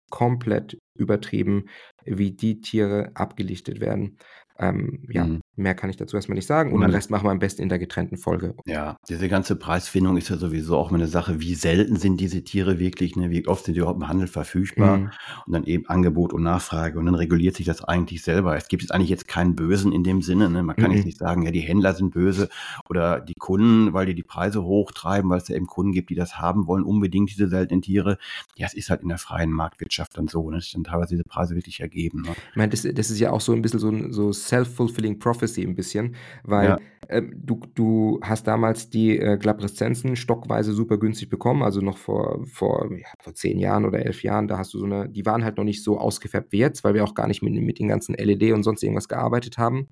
[0.10, 1.66] komplett übertrieben,
[2.06, 4.18] wie die Tiere abgelichtet werden.
[4.60, 5.42] Ähm, ja, mhm.
[5.58, 6.72] Mehr kann ich dazu erstmal nicht sagen.
[6.72, 8.56] Und den Rest machen wir am besten in der getrennten Folge.
[8.66, 12.44] Ja, diese ganze Preisfindung ist ja sowieso auch mal eine Sache, wie selten sind diese
[12.44, 13.32] Tiere wirklich, ne?
[13.32, 15.12] wie oft sind die überhaupt im Handel verfügbar mhm.
[15.46, 18.56] und dann eben Angebot und Nachfrage und dann reguliert sich das eigentlich selber.
[18.56, 20.50] Es gibt jetzt eigentlich jetzt keinen Bösen in dem Sinne.
[20.50, 20.64] Ne?
[20.64, 20.98] Man kann mhm.
[20.98, 22.50] jetzt nicht sagen, ja, die Händler sind böse
[22.88, 26.16] oder die Kunden, weil die die Preise hochtreiben, weil es ja eben Kunden gibt, die
[26.16, 28.18] das haben wollen, unbedingt diese seltenen Tiere.
[28.56, 30.58] Ja, es ist halt in der freien Marktwirtschaft dann so, ne?
[30.58, 32.22] dass dann teilweise diese Preise wirklich ergeben.
[32.22, 32.36] Ne?
[32.52, 35.75] Ich meine, das, das ist ja auch so ein bisschen so, so self-fulfilling prophecy ein
[35.75, 36.80] bisschen, weil ja.
[37.08, 42.45] äh, du, du hast damals die äh, Glabreszenzen stockweise super günstig bekommen, also noch vor,
[42.45, 45.43] vor, ja, vor zehn Jahren oder elf Jahren, da hast du so eine, die waren
[45.43, 47.88] halt noch nicht so ausgefärbt wie jetzt, weil wir auch gar nicht mit, mit den
[47.88, 49.88] ganzen LED und sonst irgendwas gearbeitet haben,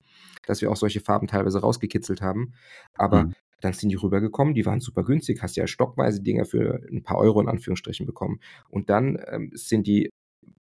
[0.45, 2.53] dass wir auch solche Farben teilweise rausgekitzelt haben.
[2.95, 3.34] Aber mhm.
[3.62, 7.17] Dann sind die rübergekommen, die waren super günstig, hast ja stockweise Dinger für ein paar
[7.17, 8.39] Euro in Anführungsstrichen bekommen.
[8.69, 10.12] Und dann ähm, sind die,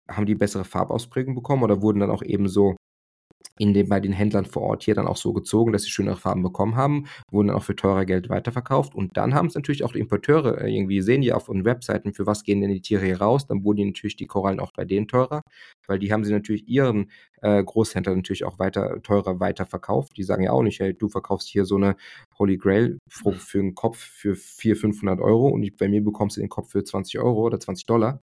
[0.07, 2.75] haben die bessere Farbausprägung bekommen oder wurden dann auch eben so
[3.59, 6.17] in den, bei den Händlern vor Ort hier dann auch so gezogen, dass sie schönere
[6.17, 8.95] Farben bekommen haben, wurden dann auch für teurer Geld weiterverkauft.
[8.95, 12.13] Und dann haben es natürlich auch die Importeure äh, irgendwie sehen die auf unseren Webseiten,
[12.13, 13.47] für was gehen denn die Tiere hier raus.
[13.47, 15.41] Dann wurden die natürlich die Korallen auch bei denen teurer,
[15.87, 20.17] weil die haben sie natürlich ihren äh, Großhändlern natürlich auch weiter teurer weiterverkauft.
[20.17, 21.95] Die sagen ja auch nicht, hey, du verkaufst hier so eine
[22.37, 26.41] Holy Grail Frucht für einen Kopf für 400, 500 Euro und bei mir bekommst du
[26.41, 28.21] den Kopf für 20 Euro oder 20 Dollar.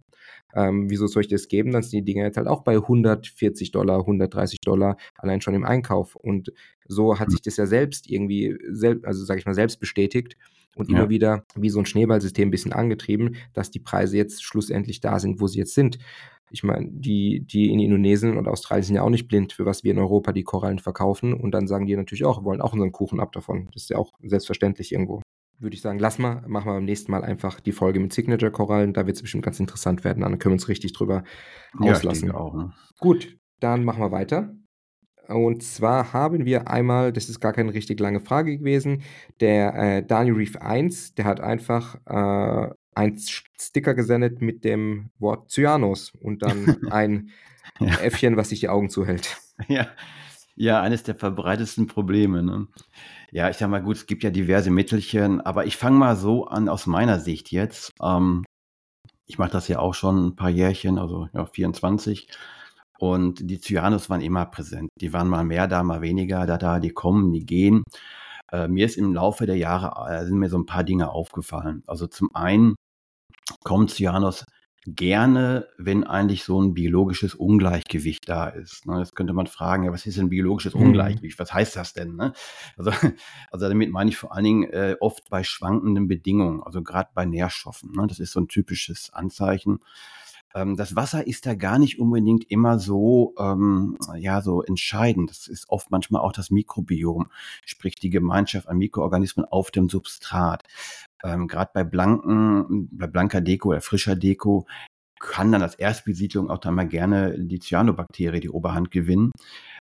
[0.55, 1.73] Ähm, wieso soll ich das geben?
[1.73, 5.65] Dann sind die Dinger jetzt halt auch bei 140 Dollar, 130 Dollar allein schon im
[5.65, 6.15] Einkauf.
[6.15, 6.53] Und
[6.87, 8.57] so hat sich das ja selbst irgendwie,
[9.03, 10.37] also sage ich mal, selbst bestätigt
[10.77, 11.09] und immer ja.
[11.09, 15.41] wieder wie so ein Schneeballsystem ein bisschen angetrieben, dass die Preise jetzt schlussendlich da sind,
[15.41, 15.99] wo sie jetzt sind.
[16.51, 19.83] Ich meine, die, die in Indonesien und Australien sind ja auch nicht blind, für was
[19.83, 21.35] wir in Europa die Korallen verkaufen.
[21.35, 23.69] Und dann sagen die natürlich auch, wollen auch unseren Kuchen ab davon.
[23.73, 25.23] Das ist ja auch selbstverständlich irgendwo
[25.59, 28.93] würde ich sagen, lass mal, machen wir beim nächsten Mal einfach die Folge mit Signature-Korallen.
[28.93, 30.23] Da wird es bestimmt ganz interessant werden.
[30.23, 31.25] Dann können wir uns richtig drüber
[31.79, 32.29] auslassen.
[32.29, 32.73] Ja, auch, ne?
[32.99, 34.55] Gut, dann machen wir weiter.
[35.29, 39.03] Und zwar haben wir einmal, das ist gar keine richtig lange Frage gewesen,
[39.41, 45.51] der äh, Daniel Reef 1, der hat einfach äh, ein Sticker gesendet mit dem Wort
[45.51, 47.31] Cyanos und dann ein
[47.81, 47.95] ja.
[47.97, 49.37] Äffchen, was sich die Augen zuhält.
[49.69, 49.87] Ja,
[50.57, 52.43] ja eines der verbreitetsten Probleme.
[52.43, 52.67] Ne?
[53.31, 56.47] Ja, ich sag mal, gut, es gibt ja diverse Mittelchen, aber ich fange mal so
[56.47, 57.93] an aus meiner Sicht jetzt.
[58.03, 58.45] Ähm,
[59.27, 62.29] ich mache das ja auch schon ein paar Jährchen, also ja, 24.
[63.05, 64.89] Und die Cyanus waren immer präsent.
[64.99, 67.85] Die waren mal mehr da, mal weniger da, da, die kommen, die gehen.
[68.51, 71.83] Äh, mir ist im Laufe der Jahre, äh, sind mir so ein paar Dinge aufgefallen.
[71.87, 72.77] Also zum einen
[73.63, 74.47] kommt Cyanus
[74.87, 78.87] gerne, wenn eigentlich so ein biologisches Ungleichgewicht da ist.
[78.87, 79.01] Ne?
[79.01, 80.81] Jetzt könnte man fragen, ja, was ist ein biologisches mhm.
[80.81, 81.39] Ungleichgewicht?
[81.39, 82.17] Was heißt das denn?
[82.17, 82.33] Ne?
[82.79, 82.91] Also,
[83.51, 87.27] also damit meine ich vor allen Dingen äh, oft bei schwankenden Bedingungen, also gerade bei
[87.27, 87.93] Nährstoffen.
[87.93, 88.07] Ne?
[88.07, 89.81] Das ist so ein typisches Anzeichen.
[90.55, 95.31] Ähm, das Wasser ist da gar nicht unbedingt immer so, ähm, ja, so entscheidend.
[95.31, 97.29] Das ist oft manchmal auch das Mikrobiom,
[97.65, 100.63] sprich die Gemeinschaft an Mikroorganismen auf dem Substrat
[101.25, 104.67] ähm, gerade bei blanken, bei blanker Deko oder frischer Deko
[105.25, 109.33] kann dann als Erstbesiedlung auch dann mal gerne die Cyanobakterie die Oberhand gewinnen.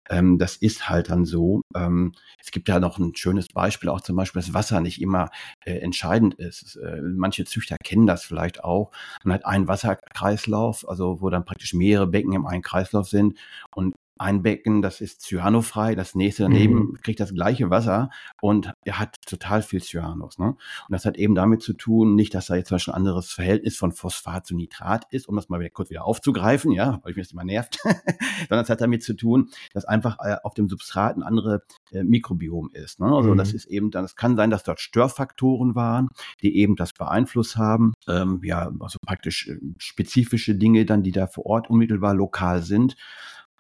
[0.10, 1.62] Ähm, das ist halt dann so.
[1.76, 5.30] Ähm, es gibt ja noch ein schönes Beispiel, auch zum Beispiel, dass Wasser nicht immer
[5.66, 6.76] äh, entscheidend ist.
[6.78, 8.92] Äh, manche Züchter kennen das vielleicht auch.
[9.24, 13.38] Man hat einen Wasserkreislauf, also wo dann praktisch mehrere Becken im einen Kreislauf sind
[13.76, 16.98] und ein Becken, das ist cyanofrei, das nächste daneben mhm.
[17.02, 18.10] kriegt das gleiche Wasser
[18.42, 20.38] und er hat total viel Cyanus.
[20.38, 20.48] Ne?
[20.48, 20.58] Und
[20.90, 23.78] das hat eben damit zu tun, nicht, dass da jetzt zum Beispiel ein anderes Verhältnis
[23.78, 27.26] von Phosphat zu Nitrat ist, um das mal wieder kurz wieder aufzugreifen, ja, weil mich
[27.26, 27.80] das immer nervt,
[28.50, 32.04] sondern es hat damit zu tun, dass einfach äh, auf dem Substrat ein anderes äh,
[32.04, 33.00] Mikrobiom ist.
[33.00, 33.08] Ne?
[33.08, 33.38] Also mhm.
[33.38, 36.10] das ist eben dann, es kann sein, dass dort Störfaktoren waren,
[36.42, 37.94] die eben das beeinflusst haben.
[38.08, 42.96] Ähm, ja, also praktisch äh, spezifische Dinge dann, die da vor Ort unmittelbar lokal sind.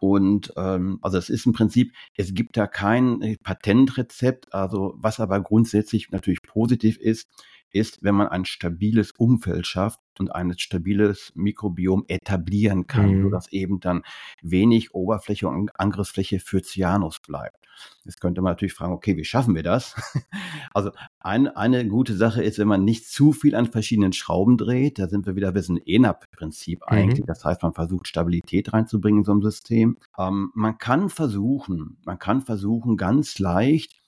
[0.01, 5.19] Und ähm, also es ist im Prinzip, es gibt da kein äh, Patentrezept, also was
[5.19, 7.29] aber grundsätzlich natürlich positiv ist,
[7.73, 13.23] ist, wenn man ein stabiles Umfeld schafft und ein stabiles Mikrobiom etablieren kann, mhm.
[13.23, 14.03] sodass eben dann
[14.41, 17.57] wenig Oberfläche und Angriffsfläche für Cyanus bleibt.
[18.03, 19.95] Jetzt könnte man natürlich fragen, okay, wie schaffen wir das?
[20.73, 24.99] also ein, eine gute Sache ist, wenn man nicht zu viel an verschiedenen Schrauben dreht,
[24.99, 27.21] da sind wir wieder ein bisschen ENAP-Prinzip eigentlich.
[27.21, 27.27] Mhm.
[27.27, 29.97] Das heißt, man versucht Stabilität reinzubringen in so ein System.
[30.17, 34.00] Ähm, man kann versuchen, man kann versuchen, ganz leicht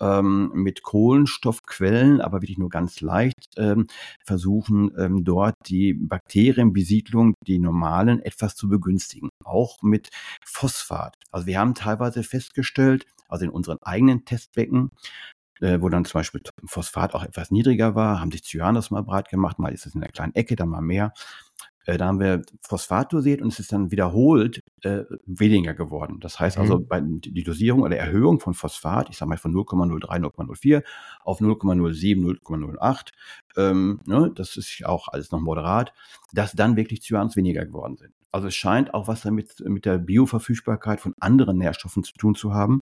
[0.00, 3.86] ähm, mit Kohlenstoffquellen, aber wirklich nur ganz leicht ähm,
[4.24, 9.30] versuchen, ähm, dort die Bakterienbesiedlung, die normalen, etwas zu begünstigen.
[9.44, 10.08] Auch mit
[10.44, 11.16] Phosphat.
[11.30, 14.90] Also wir haben teilweise festgestellt, also in unseren eigenen Testbecken,
[15.60, 19.28] äh, wo dann zum Beispiel Phosphat auch etwas niedriger war, haben sich Cyanus mal breit
[19.28, 21.12] gemacht, mal ist es in einer kleinen Ecke, dann mal mehr.
[21.86, 26.18] Äh, da haben wir Phosphat dosiert und es ist dann wiederholt äh, weniger geworden.
[26.20, 26.88] Das heißt also, mhm.
[26.88, 30.82] bei, die Dosierung oder Erhöhung von Phosphat, ich sage mal von 0,03, 0,04
[31.24, 33.12] auf 0,07, 0,08,
[33.56, 35.92] ähm, ne, das ist auch alles noch moderat,
[36.32, 38.12] dass dann wirklich Cyans weniger geworden sind.
[38.32, 42.52] Also es scheint auch was damit mit der Bioverfügbarkeit von anderen Nährstoffen zu tun zu
[42.52, 42.80] haben.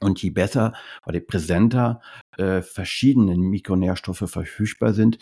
[0.00, 0.72] Und je besser
[1.04, 2.00] oder je präsenter
[2.38, 5.18] äh, verschiedene Mikronährstoffe verfügbar sind,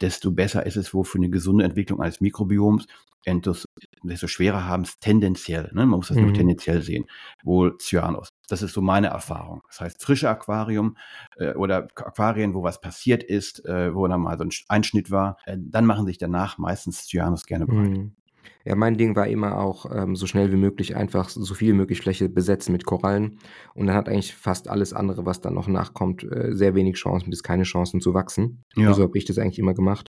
[0.00, 2.86] desto besser ist es wohl für eine gesunde Entwicklung eines Mikrobioms.
[3.24, 5.86] desto schwerer haben es tendenziell, ne?
[5.86, 6.24] man muss das mhm.
[6.24, 7.04] nur tendenziell sehen,
[7.44, 8.30] wohl Cyanus.
[8.48, 9.62] Das ist so meine Erfahrung.
[9.68, 10.96] Das heißt, frische Aquarium
[11.36, 15.36] äh, oder Aquarien, wo was passiert ist, äh, wo dann mal so ein Einschnitt war,
[15.44, 17.90] äh, dann machen sich danach meistens Cyanus gerne breit.
[17.90, 18.16] Mhm.
[18.64, 21.76] Ja, mein Ding war immer auch, ähm, so schnell wie möglich einfach so viel wie
[21.76, 23.38] möglich Fläche besetzen mit Korallen.
[23.74, 27.30] Und dann hat eigentlich fast alles andere, was dann noch nachkommt, äh, sehr wenig Chancen
[27.30, 28.64] bis keine Chancen zu wachsen.
[28.76, 28.92] Ja.
[28.92, 30.08] So habe ich das eigentlich immer gemacht.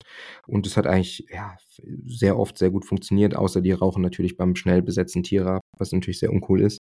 [0.46, 1.56] Und es hat eigentlich ja,
[2.06, 5.92] sehr oft sehr gut funktioniert, außer die rauchen natürlich beim schnell besetzten Tier ab, was
[5.92, 6.80] natürlich sehr uncool ist.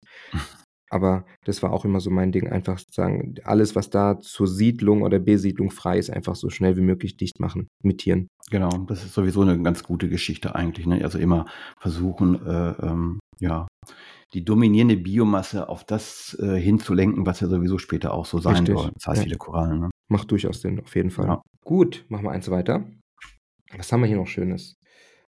[0.94, 4.46] Aber das war auch immer so mein Ding, einfach zu sagen, alles, was da zur
[4.46, 8.28] Siedlung oder Besiedlung frei ist, einfach so schnell wie möglich dicht machen mit Tieren.
[8.48, 10.86] Genau, das ist sowieso eine ganz gute Geschichte eigentlich.
[10.86, 11.02] Ne?
[11.02, 11.46] Also immer
[11.80, 13.66] versuchen, äh, ähm, ja,
[14.34, 18.76] die dominierende Biomasse auf das äh, hinzulenken, was ja sowieso später auch so sein Richtig.
[18.76, 18.92] soll.
[18.94, 19.24] Das heißt, ja.
[19.24, 19.80] viele Korallen.
[19.80, 19.90] Ne?
[20.08, 21.26] Macht durchaus Sinn, auf jeden Fall.
[21.26, 21.42] Ja.
[21.64, 22.84] Gut, machen wir eins weiter.
[23.76, 24.76] Was haben wir hier noch Schönes?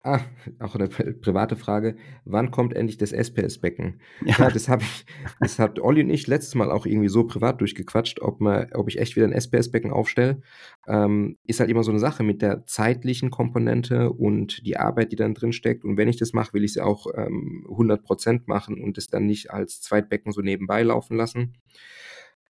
[0.03, 0.21] Ah,
[0.57, 1.95] auch eine private Frage.
[2.25, 4.01] Wann kommt endlich das SPS-Becken?
[4.25, 4.35] Ja.
[4.39, 5.05] ja, das habe ich,
[5.39, 8.87] das hat Olli und ich letztes Mal auch irgendwie so privat durchgequatscht, ob, man, ob
[8.87, 10.41] ich echt wieder ein SPS-Becken aufstelle.
[10.87, 15.17] Ähm, ist halt immer so eine Sache mit der zeitlichen Komponente und die Arbeit, die
[15.17, 15.85] dann drin steckt.
[15.85, 19.27] Und wenn ich das mache, will ich es auch ähm, 100% machen und es dann
[19.27, 21.53] nicht als Zweitbecken so nebenbei laufen lassen.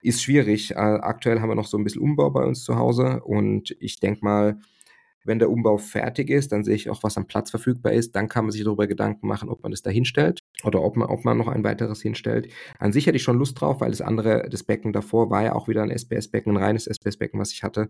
[0.03, 0.71] Ist schwierig.
[0.71, 3.99] Äh, aktuell haben wir noch so ein bisschen Umbau bei uns zu Hause und ich
[3.99, 4.61] denke mal,
[5.25, 8.17] wenn der Umbau fertig ist, dann sehe ich auch, was am Platz verfügbar ist.
[8.17, 11.09] Dann kann man sich darüber Gedanken machen, ob man das da hinstellt oder ob man,
[11.09, 12.49] ob man noch ein weiteres hinstellt.
[12.79, 15.55] An sich hätte ich schon Lust drauf, weil das andere, das Becken davor war ja
[15.55, 17.89] auch wieder ein SPS-Becken, ein reines SPS-Becken, was ich hatte.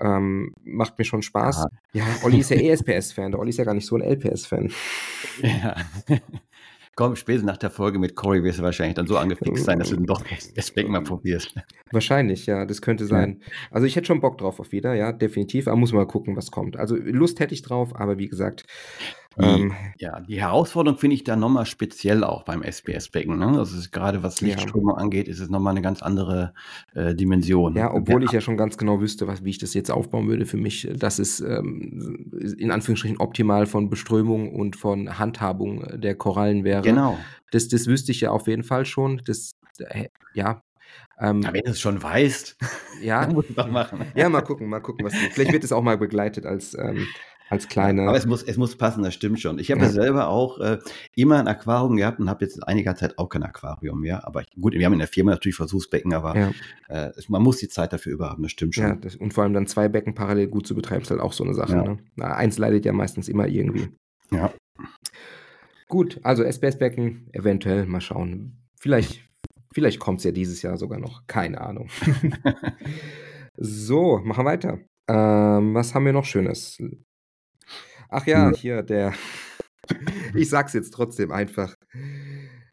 [0.00, 1.58] Ähm, macht mir schon Spaß.
[1.58, 1.68] Aha.
[1.92, 3.32] Ja, Olli ist ja eh SPS-Fan.
[3.32, 4.72] Der Olli ist ja gar nicht so ein LPS-Fan.
[5.42, 5.76] Ja.
[6.96, 9.90] Komm, spätestens nach der Folge mit Corey wirst du wahrscheinlich dann so angefixt sein, dass
[9.90, 11.54] du dann doch das Becken mal probierst.
[11.92, 13.42] Wahrscheinlich, ja, das könnte sein.
[13.70, 15.68] Also ich hätte schon Bock drauf auf wieder, ja, definitiv.
[15.68, 16.78] Aber muss mal gucken, was kommt.
[16.78, 18.64] Also Lust hätte ich drauf, aber wie gesagt,
[19.38, 23.38] ähm, ja, die Herausforderung finde ich da nochmal speziell auch beim SPS-Becken.
[23.38, 23.58] Ne?
[23.58, 24.98] Also gerade was Lichtströme ja.
[24.98, 26.54] angeht, ist es nochmal eine ganz andere
[26.94, 27.76] äh, Dimension.
[27.76, 28.26] Ja, obwohl ja.
[28.26, 30.88] ich ja schon ganz genau wüsste, was, wie ich das jetzt aufbauen würde für mich.
[30.96, 36.82] Das ist ähm, in Anführungsstrichen optimal von Beströmung und von Handhabung der Korallen wäre.
[36.82, 37.18] Genau.
[37.50, 39.20] Das, das wüsste ich ja auf jeden Fall schon.
[39.26, 40.62] Das, äh, ja,
[41.18, 42.56] ähm, ja, wenn du es schon weißt,
[43.02, 44.06] ja, muss man machen.
[44.14, 45.14] Ja, mal gucken, mal gucken, was.
[45.14, 47.06] Vielleicht wird es auch mal begleitet als ähm,
[47.48, 48.02] als kleine.
[48.02, 49.58] Aber es muss, es muss passen, das stimmt schon.
[49.58, 49.88] Ich habe ja.
[49.88, 50.78] selber auch äh,
[51.14, 54.26] immer ein Aquarium gehabt und habe jetzt in einiger Zeit auch kein Aquarium mehr.
[54.26, 56.50] Aber ich, gut, wir haben in der Firma natürlich Versuchsbecken, aber ja.
[56.88, 58.84] äh, man muss die Zeit dafür überhaben, das stimmt schon.
[58.84, 61.32] Ja, das, und vor allem dann zwei Becken parallel gut zu betreiben, ist halt auch
[61.32, 61.76] so eine Sache.
[61.76, 61.82] Ja.
[61.82, 61.98] Ne?
[62.16, 63.88] Na, eins leidet ja meistens immer irgendwie.
[64.30, 64.52] Ja.
[65.88, 68.58] Gut, also SPS-Becken, eventuell, mal schauen.
[68.80, 69.28] Vielleicht,
[69.72, 71.88] vielleicht kommt es ja dieses Jahr sogar noch, keine Ahnung.
[73.56, 74.78] so, machen wir weiter.
[75.08, 76.82] Ähm, was haben wir noch Schönes?
[78.08, 79.12] Ach ja, hier der.
[80.34, 81.74] ich sag's jetzt trotzdem einfach.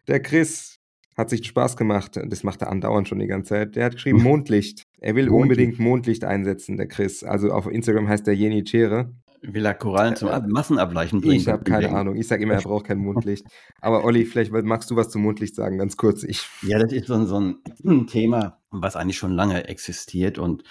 [0.08, 0.80] Der Chris
[1.16, 2.20] hat sich Spaß gemacht.
[2.28, 3.76] Das macht er andauernd schon die ganze Zeit.
[3.76, 4.84] Der hat geschrieben Mondlicht.
[5.00, 5.42] Er will Mondlicht.
[5.42, 7.24] unbedingt Mondlicht einsetzen, der Chris.
[7.24, 9.14] Also auf Instagram heißt der Jeni Chere.
[9.46, 11.36] Will er Korallen zum Massenableichen bringen?
[11.36, 12.16] Ich habe keine Ahnung.
[12.16, 13.46] Ich sage immer, er braucht kein Mondlicht.
[13.82, 16.24] Aber Olli, vielleicht magst du was zum Mondlicht sagen, ganz kurz.
[16.24, 16.48] Ich.
[16.62, 17.58] Ja, das ist so, so ein
[18.08, 20.64] Thema, was eigentlich schon lange existiert und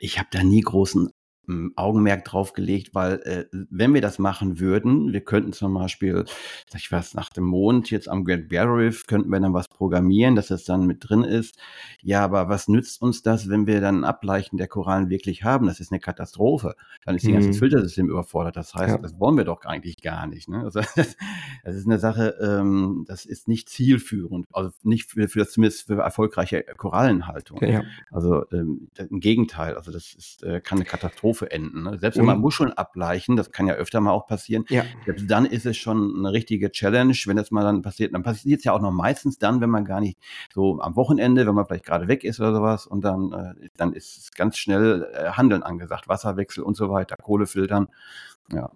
[0.00, 1.10] ich habe da nie großen
[1.76, 6.24] Augenmerk drauf gelegt, weil äh, wenn wir das machen würden, wir könnten zum Beispiel,
[6.68, 9.68] sag ich was, nach dem Mond jetzt am Great Barrier Reef, könnten wir dann was
[9.68, 11.58] programmieren, dass das dann mit drin ist.
[12.02, 15.66] Ja, aber was nützt uns das, wenn wir dann ein Ableichen der Korallen wirklich haben?
[15.66, 16.74] Das ist eine Katastrophe.
[17.04, 17.54] Dann ist die ganze mhm.
[17.54, 18.56] Filtersystem überfordert.
[18.56, 18.98] Das heißt, ja.
[18.98, 20.48] das wollen wir doch eigentlich gar nicht.
[20.48, 20.62] Ne?
[20.64, 21.16] Also das,
[21.64, 26.00] das ist eine Sache, ähm, das ist nicht zielführend, also nicht für, für zumindest für
[26.00, 27.62] erfolgreiche Korallenhaltung.
[27.62, 27.82] Ja.
[28.10, 31.82] Also ähm, im Gegenteil, also das ist, äh, kann eine Katastrophe Katastrophe enden.
[31.82, 31.98] Ne?
[31.98, 34.84] Selbst wenn man Muscheln ableichen, das kann ja öfter mal auch passieren, ja.
[35.04, 38.14] selbst dann ist es schon eine richtige Challenge, wenn das mal dann passiert.
[38.14, 40.18] Dann passiert es ja auch noch meistens dann, wenn man gar nicht
[40.52, 43.92] so am Wochenende, wenn man vielleicht gerade weg ist oder sowas und dann, äh, dann
[43.92, 47.88] ist es ganz schnell äh, Handeln angesagt, Wasserwechsel und so weiter, Kohle filtern.
[48.52, 48.70] Ja.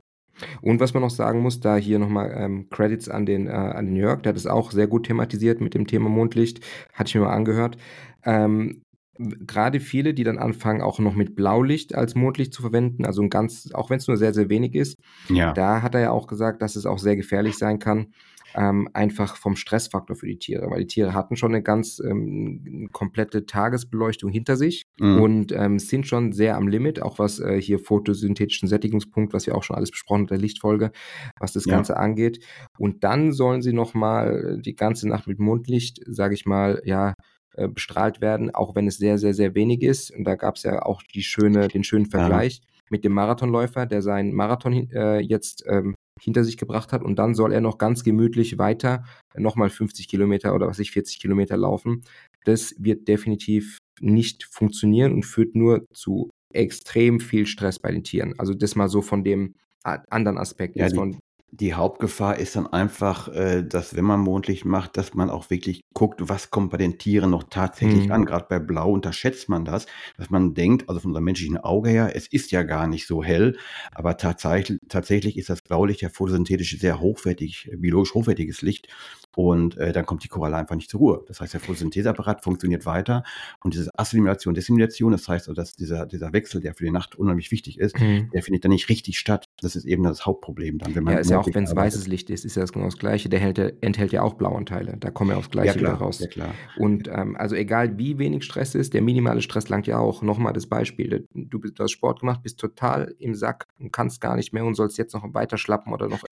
[0.63, 3.87] Und was man noch sagen muss, da hier nochmal ähm, Credits an den, äh, an
[3.87, 7.15] den Jörg, der hat es auch sehr gut thematisiert mit dem Thema Mondlicht, hatte ich
[7.15, 7.77] mir mal angehört.
[8.25, 8.83] Ähm,
[9.21, 13.31] gerade viele, die dann anfangen, auch noch mit Blaulicht als Mondlicht zu verwenden, also ein
[13.31, 15.53] ganz, auch wenn es nur sehr, sehr wenig ist, ja.
[15.53, 18.09] da hat er ja auch gesagt, dass es auch sehr gefährlich sein kann,
[18.55, 22.89] ähm, einfach vom Stressfaktor für die Tiere, weil die Tiere hatten schon eine ganz ähm,
[22.93, 25.21] komplette Tagesbeleuchtung hinter sich mhm.
[25.21, 29.55] und ähm, sind schon sehr am Limit, auch was äh, hier photosynthetischen Sättigungspunkt, was wir
[29.55, 30.91] auch schon alles besprochen haben, der Lichtfolge,
[31.39, 31.75] was das ja.
[31.75, 32.45] Ganze angeht.
[32.79, 37.15] Und dann sollen sie nochmal die ganze Nacht mit Mondlicht, sage ich mal, ja,
[37.55, 40.11] äh, bestrahlt werden, auch wenn es sehr, sehr, sehr wenig ist.
[40.11, 42.81] Und da gab es ja auch die schöne, den schönen Vergleich ja.
[42.91, 47.35] mit dem Marathonläufer, der seinen Marathon äh, jetzt ähm, hinter sich gebracht hat und dann
[47.35, 49.05] soll er noch ganz gemütlich weiter
[49.37, 52.03] nochmal 50 Kilometer oder was ich 40 Kilometer laufen.
[52.45, 58.35] Das wird definitiv nicht funktionieren und führt nur zu extrem viel Stress bei den Tieren.
[58.39, 60.77] Also das mal so von dem anderen Aspekt.
[60.77, 61.19] Ja, die, von,
[61.53, 65.83] die Hauptgefahr ist dann einfach, äh, dass wenn man Mondlicht macht, dass man auch wirklich
[65.95, 68.13] guckt, was kommt bei den Tieren noch tatsächlich mhm.
[68.13, 68.25] an.
[68.25, 69.87] Gerade bei Blau unterschätzt man das,
[70.17, 73.25] dass man denkt, also von unserem menschlichen Auge her, es ist ja gar nicht so
[73.25, 73.57] hell,
[73.93, 78.89] aber tatsächlich, tatsächlich ist das Blaulicht ja photosynthetisch sehr hochwertig, biologisch hochwertiges Licht
[79.35, 81.25] und äh, dann kommt die Koralle einfach nicht zur Ruhe.
[81.27, 83.25] Das heißt, der Photosyntheseapparat funktioniert weiter
[83.63, 87.51] und diese Assimilation, Dissimilation, das heißt, dass dieser, dieser Wechsel, der für die Nacht unheimlich
[87.51, 88.31] wichtig ist, mhm.
[88.33, 89.49] der findet dann nicht richtig statt.
[89.61, 92.45] Das ist eben das Hauptproblem dann, wenn man ja auch wenn es weißes Licht ist,
[92.45, 93.29] ist ja das genau das Gleiche.
[93.29, 94.97] Der enthält, enthält ja auch Blauanteile.
[94.99, 96.19] Da kommen ja auch das Gleiche ja, klar, wieder raus.
[96.21, 96.55] Ja, klar.
[96.77, 100.23] Und ähm, also egal wie wenig Stress ist, der minimale Stress langt ja auch.
[100.23, 101.27] Nochmal das Beispiel.
[101.33, 104.75] Du, du hast Sport gemacht, bist total im Sack und kannst gar nicht mehr und
[104.75, 106.23] sollst jetzt noch weiter schlappen oder noch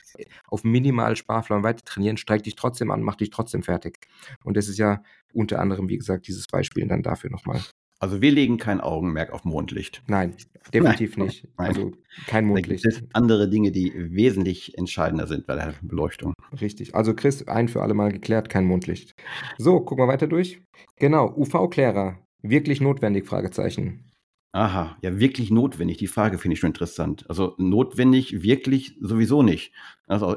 [0.46, 3.98] auf minimal Sparflamme weiter trainieren, streik dich trotzdem an, mach dich trotzdem fertig.
[4.44, 7.60] Und das ist ja unter anderem, wie gesagt, dieses Beispiel dann dafür nochmal.
[8.00, 10.02] Also wir legen kein Augenmerk auf Mondlicht.
[10.06, 10.34] Nein,
[10.74, 11.26] definitiv Nein.
[11.26, 11.48] nicht.
[11.56, 11.66] Nein.
[11.68, 11.92] Also
[12.26, 12.84] kein Mondlicht.
[12.86, 16.34] Es gibt andere Dinge, die wesentlich entscheidender sind bei der Beleuchtung.
[16.60, 16.94] Richtig.
[16.94, 19.14] Also Chris, ein für alle Mal geklärt, kein Mondlicht.
[19.58, 20.60] So, gucken wir weiter durch.
[20.96, 22.18] Genau, UV-Klärer.
[22.42, 23.26] Wirklich notwendig?
[23.26, 24.04] Fragezeichen.
[24.52, 25.98] Aha, ja, wirklich notwendig.
[25.98, 27.28] Die Frage finde ich schon interessant.
[27.28, 29.72] Also notwendig, wirklich sowieso nicht.
[30.06, 30.36] Also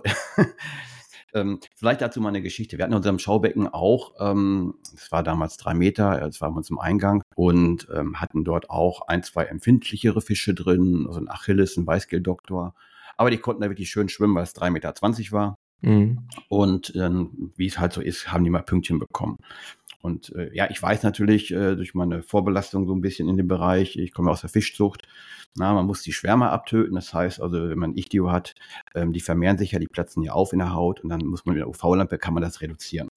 [1.33, 2.77] Ähm, vielleicht dazu mal eine Geschichte.
[2.77, 6.57] Wir hatten in unserem Schaubecken auch, ähm, es war damals drei Meter, es war bei
[6.57, 11.29] uns im Eingang und ähm, hatten dort auch ein, zwei empfindlichere Fische drin, also ein
[11.29, 12.73] Achilles, ein Weißgeldoktor.
[13.17, 15.57] Aber die konnten da wirklich schön schwimmen, weil es 3,20 Meter war.
[15.81, 16.27] Mhm.
[16.47, 19.37] Und ähm, wie es halt so ist, haben die mal Pünktchen bekommen.
[20.01, 23.47] Und äh, ja, ich weiß natürlich äh, durch meine Vorbelastung so ein bisschen in dem
[23.47, 25.07] Bereich, ich komme aus der Fischzucht,
[25.57, 26.95] na, man muss die Schwärme abtöten.
[26.95, 28.55] Das heißt also, wenn man Ichtio hat,
[28.95, 31.45] ähm, die vermehren sich ja, die platzen ja auf in der Haut und dann muss
[31.45, 33.09] man mit der UV-Lampe, kann man das reduzieren.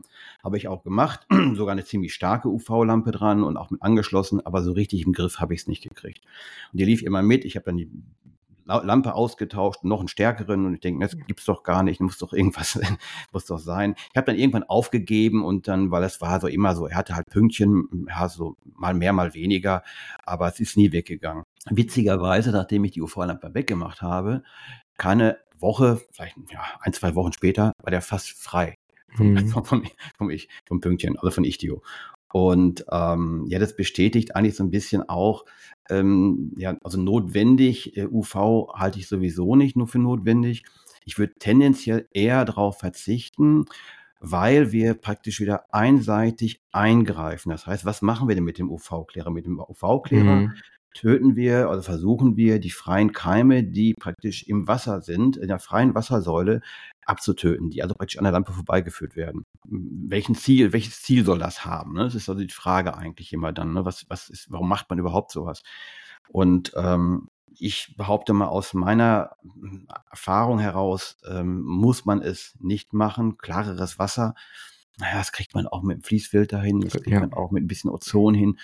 [0.43, 4.63] Habe ich auch gemacht, sogar eine ziemlich starke UV-Lampe dran und auch mit angeschlossen, aber
[4.63, 6.25] so richtig im Griff habe ich es nicht gekriegt.
[6.73, 7.45] Und die lief immer mit.
[7.45, 7.91] Ich habe dann die
[8.67, 12.33] Lampe ausgetauscht, noch einen stärkeren und ich denke, das gibt's doch gar nicht, muss doch
[12.33, 12.79] irgendwas,
[13.33, 13.95] muss doch sein.
[14.11, 17.15] Ich habe dann irgendwann aufgegeben und dann, weil es war so immer so, er hatte
[17.15, 19.83] halt Pünktchen, ja, so mal mehr, mal weniger,
[20.25, 21.45] aber es ist nie weggegangen.
[21.71, 24.43] Witzigerweise, nachdem ich die UV-Lampe weggemacht habe,
[24.97, 28.77] keine Woche, vielleicht ja, ein, zwei Wochen später, war der fast frei
[29.15, 29.49] vom, mhm.
[29.49, 29.83] vom, vom,
[30.17, 31.83] vom, ich, vom Pünktchen, also von Ichtio.
[32.33, 35.45] Und ähm, ja, das bestätigt eigentlich so ein bisschen auch,
[35.91, 40.65] ähm, ja, also notwendig, äh, UV halte ich sowieso nicht nur für notwendig.
[41.05, 43.67] Ich würde tendenziell eher darauf verzichten,
[44.21, 47.51] weil wir praktisch wieder einseitig eingreifen.
[47.51, 49.31] Das heißt, was machen wir denn mit dem UV-Klärer?
[49.31, 50.55] Mit dem UV-Klärer Mhm.
[50.95, 55.59] töten wir oder versuchen wir, die freien Keime, die praktisch im Wasser sind, in der
[55.59, 56.61] freien Wassersäule
[57.07, 59.47] abzutöten, die also praktisch an der Lampe vorbeigeführt werden.
[59.65, 61.95] Welchen Ziel, welches Ziel soll das haben?
[61.95, 62.05] Ne?
[62.05, 63.73] Das ist also die Frage eigentlich immer dann.
[63.73, 63.85] Ne?
[63.85, 65.63] Was, was ist, warum macht man überhaupt sowas?
[66.29, 69.37] Und ähm, ich behaupte mal aus meiner
[70.11, 73.39] Erfahrung heraus, ähm, muss man es nicht machen.
[73.39, 74.35] Klareres Wasser,
[74.99, 77.21] naja, das kriegt man auch mit dem Fließfilter hin, das kriegt Ja.
[77.21, 78.59] man auch mit ein bisschen Ozon hin.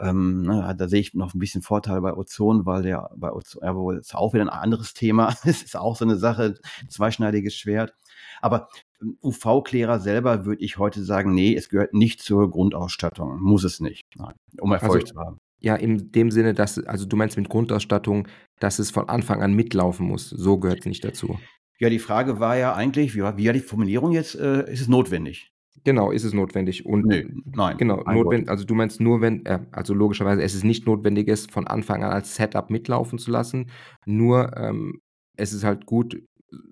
[0.00, 3.62] Ähm, ne, da sehe ich noch ein bisschen Vorteil bei Ozon, weil der bei Ozon,
[3.64, 5.28] ja, wohl ist auch wieder ein anderes Thema.
[5.44, 6.54] Es ist auch so eine Sache,
[6.88, 7.94] zweischneidiges Schwert.
[8.40, 8.68] Aber
[9.02, 13.40] ähm, UV-Klärer selber würde ich heute sagen, nee, es gehört nicht zur Grundausstattung.
[13.40, 15.38] Muss es nicht, nein, um Erfolg Also zu haben.
[15.60, 18.28] ja, in dem Sinne, dass also du meinst mit Grundausstattung,
[18.60, 20.28] dass es von Anfang an mitlaufen muss.
[20.30, 21.38] So gehört's nicht dazu.
[21.80, 24.34] Ja, die Frage war ja eigentlich, wie war, wie war die Formulierung jetzt?
[24.34, 25.52] Äh, ist es notwendig?
[25.84, 26.86] Genau, ist es notwendig.
[26.86, 30.64] Und Nee, nein, genau, notwendig, also du meinst nur, wenn, äh, also logischerweise, es ist
[30.64, 33.70] nicht notwendig, es von Anfang an als Setup mitlaufen zu lassen.
[34.06, 35.00] Nur ähm,
[35.36, 36.20] es ist halt gut,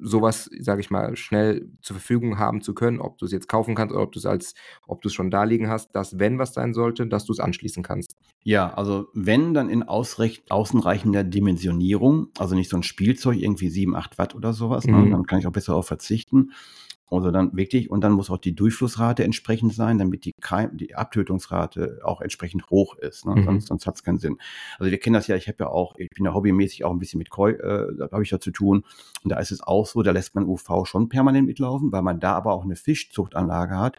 [0.00, 3.74] sowas, sage ich mal, schnell zur Verfügung haben zu können, ob du es jetzt kaufen
[3.74, 4.54] kannst oder ob du es als,
[4.86, 7.40] ob du es schon da liegen hast, dass wenn was sein sollte, dass du es
[7.40, 8.16] anschließen kannst.
[8.42, 14.18] Ja, also wenn, dann in außenreichender Dimensionierung, also nicht so ein Spielzeug, irgendwie 7, 8
[14.18, 14.96] Watt oder sowas, ne?
[14.96, 15.10] Mhm.
[15.10, 16.52] dann kann ich auch besser darauf verzichten.
[17.08, 20.94] Also dann wirklich, und dann muss auch die Durchflussrate entsprechend sein, damit die, Keim, die
[20.96, 23.26] Abtötungsrate auch entsprechend hoch ist.
[23.26, 23.36] Ne?
[23.36, 23.44] Mhm.
[23.44, 24.38] Sonst, sonst hat es keinen Sinn.
[24.78, 26.98] Also wir kennen das ja, ich habe ja auch, ich bin ja hobbymäßig auch ein
[26.98, 28.84] bisschen mit Koi, äh, da habe ich ja zu tun.
[29.22, 32.18] Und da ist es auch so, da lässt man UV schon permanent mitlaufen, weil man
[32.18, 33.98] da aber auch eine Fischzuchtanlage hat,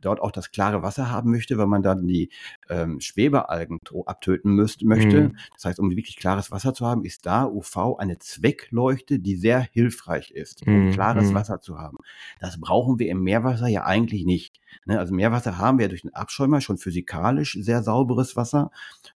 [0.00, 2.30] dort auch das klare Wasser haben möchte, weil man dann die
[2.70, 5.28] ähm, Schwebealgen abtöten müsst, möchte.
[5.28, 5.36] Mhm.
[5.54, 9.60] Das heißt, um wirklich klares Wasser zu haben, ist da UV eine Zweckleuchte, die sehr
[9.60, 11.34] hilfreich ist, um Mhm, klares mhm.
[11.34, 11.98] Wasser zu haben.
[12.40, 14.60] Das brauchen wir im Meerwasser ja eigentlich nicht.
[14.84, 14.98] Ne?
[14.98, 18.70] Also Meerwasser haben wir durch den Abschäumer schon physikalisch sehr sauberes Wasser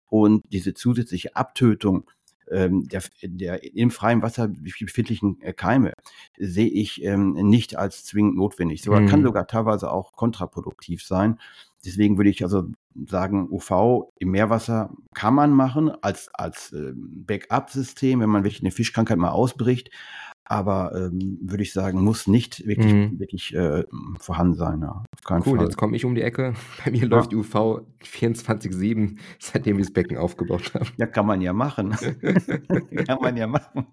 [0.08, 2.10] und diese zusätzliche Abtötung
[2.50, 5.92] ähm, der, der im freien Wasser befindlichen äh, Keime
[6.38, 8.82] sehe ich ähm, nicht als zwingend notwendig.
[8.82, 9.26] Sogar kann Mhm.
[9.26, 11.38] sogar teilweise auch kontraproduktiv sein.
[11.84, 12.64] Deswegen würde ich also
[13.06, 18.72] sagen, UV im Meerwasser kann man machen als, als ähm, Backup-System, wenn man wirklich eine
[18.72, 19.90] Fischkrankheit mal ausbricht.
[20.50, 23.20] Aber ähm, würde ich sagen, muss nicht wirklich, Mhm.
[23.20, 23.84] wirklich äh,
[24.18, 24.80] vorhanden sein.
[24.80, 25.66] Ja, auf keinen Cool, Fall.
[25.66, 26.54] jetzt komme ich um die Ecke.
[26.84, 27.06] Bei mir Ja.
[27.06, 30.86] läuft UV 24/7, seitdem wir das Becken aufgebaut haben.
[30.96, 31.90] Ja, kann man ja machen.
[33.06, 33.86] kann man ja machen.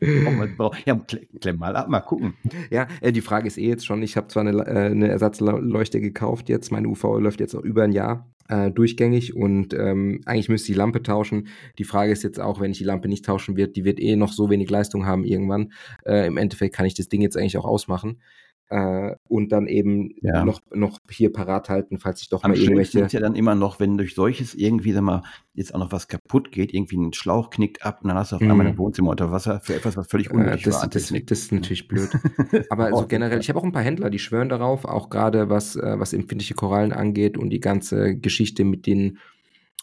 [0.00, 2.34] Ja, kle- klemm mal ab, mal gucken.
[2.70, 6.00] Ja, äh, die Frage ist eh jetzt schon, ich habe zwar eine, äh, 'ne Ersatzleuchte
[6.00, 10.50] gekauft jetzt, meine UV läuft jetzt auch über ein Jahr äh, durchgängig und ähm, eigentlich
[10.50, 11.48] müsste ich die Lampe tauschen.
[11.78, 14.14] Die Frage ist jetzt auch, wenn ich die Lampe nicht tauschen wird, die wird eh
[14.14, 15.72] noch so wenig Leistung haben irgendwann.
[16.04, 18.18] Äh, Im Endeffekt kann ich das Ding jetzt eigentlich auch ausmachen
[18.68, 20.44] äh, und dann eben Ja.
[20.44, 23.00] noch, noch hier parat halten, falls ich doch Am mal irgendwelche...
[23.00, 25.22] ist ja dann immer noch, wenn durch solches irgendwie, sag mal,
[25.54, 28.36] jetzt auch noch was kaputt geht, irgendwie ein Schlauch knickt ab und dann hast du
[28.36, 28.64] auf einmal Mhm.
[28.70, 30.88] dein Wohnzimmer unter Wasser für etwas, was völlig Äh, unnötig das, war.
[30.88, 31.26] das, Technik.
[31.26, 32.08] das ist natürlich blöd.
[32.70, 35.50] Aber so Auch generell, ich habe auch ein paar Händler, die schwören darauf, auch gerade
[35.50, 39.18] was, äh, was empfindliche Korallen angeht und die ganze Geschichte mit den,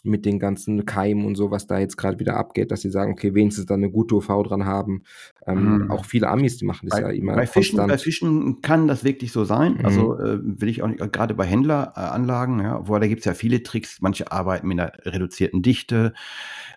[0.02, 3.12] mit den ganzen Keimen und so, was da jetzt gerade wieder abgeht, dass sie sagen,
[3.12, 5.02] okay, wenigstens dann eine gute UV dran haben.
[5.46, 5.90] Ähm, Mhm.
[5.90, 7.98] Auch viele Amis, die machen das Bei, ja immer bei, Fischen, bei.
[7.98, 9.74] Fischen kann das wirklich so sein.
[9.74, 9.84] Mhm.
[9.84, 13.34] Also äh, will ich auch nicht, gerade bei Händleranlagen, ja, wo da gibt es ja
[13.34, 14.00] viele Tricks.
[14.00, 16.14] Manche arbeiten mit einer reduzierten Dichte,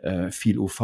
[0.01, 0.81] äh, viel UV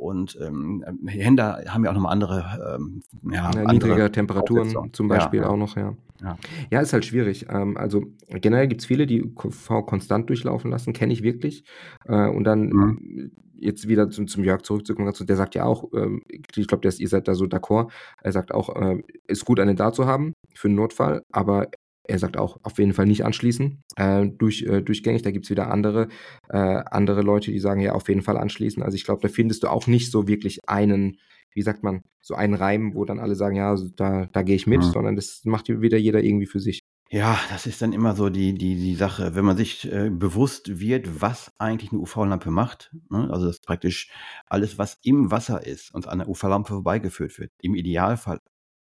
[0.00, 5.08] und ähm, Händler haben ja auch nochmal andere, ähm, ja, Ja, andere niedrige Temperaturen zum
[5.08, 5.94] Beispiel ja, auch noch, ja.
[6.22, 6.36] Ja.
[6.70, 7.46] Ja, ist halt schwierig.
[7.48, 11.64] Ähm, also generell gibt es viele, die UV konstant durchlaufen lassen, kenne ich wirklich.
[12.06, 13.30] Äh, und dann Mhm.
[13.54, 17.28] jetzt wieder zum, zum Jörg zurückzukommen, der sagt ja auch, ähm, ich glaube, ihr seid
[17.28, 17.90] da so d'accord,
[18.22, 21.68] er sagt auch, äh, ist gut, eine da zu haben für einen Notfall, aber
[22.08, 25.22] er sagt auch, auf jeden Fall nicht anschließen, äh, durch, äh, durchgängig.
[25.22, 26.08] Da gibt es wieder andere,
[26.48, 28.82] äh, andere Leute, die sagen, ja, auf jeden Fall anschließen.
[28.82, 31.18] Also ich glaube, da findest du auch nicht so wirklich einen,
[31.52, 34.66] wie sagt man, so einen Reim, wo dann alle sagen, ja, da, da gehe ich
[34.66, 34.92] mit, Mhm.
[34.92, 36.80] sondern das macht wieder jeder irgendwie für sich.
[37.12, 40.78] Ja, das ist dann immer so die, die, die Sache, wenn man sich äh, bewusst
[40.78, 42.94] wird, was eigentlich eine UV-Lampe macht.
[43.08, 43.28] Ne?
[43.32, 44.10] Also das ist praktisch
[44.46, 48.38] alles, was im Wasser ist und an der UV-Lampe vorbeigeführt wird, im Idealfall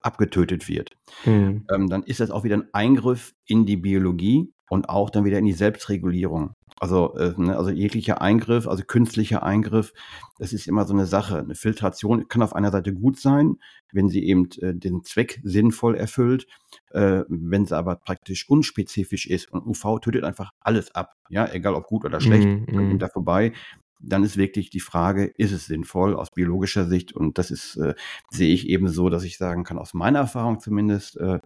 [0.00, 1.66] abgetötet wird, Mhm.
[1.74, 5.38] ähm, dann ist das auch wieder ein Eingriff in die Biologie und auch dann wieder
[5.38, 6.54] in die Selbstregulierung.
[6.78, 9.94] Also, äh, ne, also jeglicher Eingriff, also künstlicher Eingriff,
[10.38, 11.38] das ist immer so eine Sache.
[11.38, 13.56] Eine Filtration kann auf einer Seite gut sein,
[13.92, 16.46] wenn sie eben äh, den Zweck sinnvoll erfüllt.
[16.90, 21.74] Äh, wenn sie aber praktisch unspezifisch ist und UV tötet einfach alles ab, ja, egal
[21.74, 22.98] ob gut oder schlecht, kommt mhm.
[22.98, 23.52] da vorbei.
[23.98, 27.12] Dann ist wirklich die Frage, ist es sinnvoll aus biologischer Sicht?
[27.12, 27.94] Und das ist, äh,
[28.30, 31.40] sehe ich eben so, dass ich sagen kann, aus meiner Erfahrung zumindest, äh,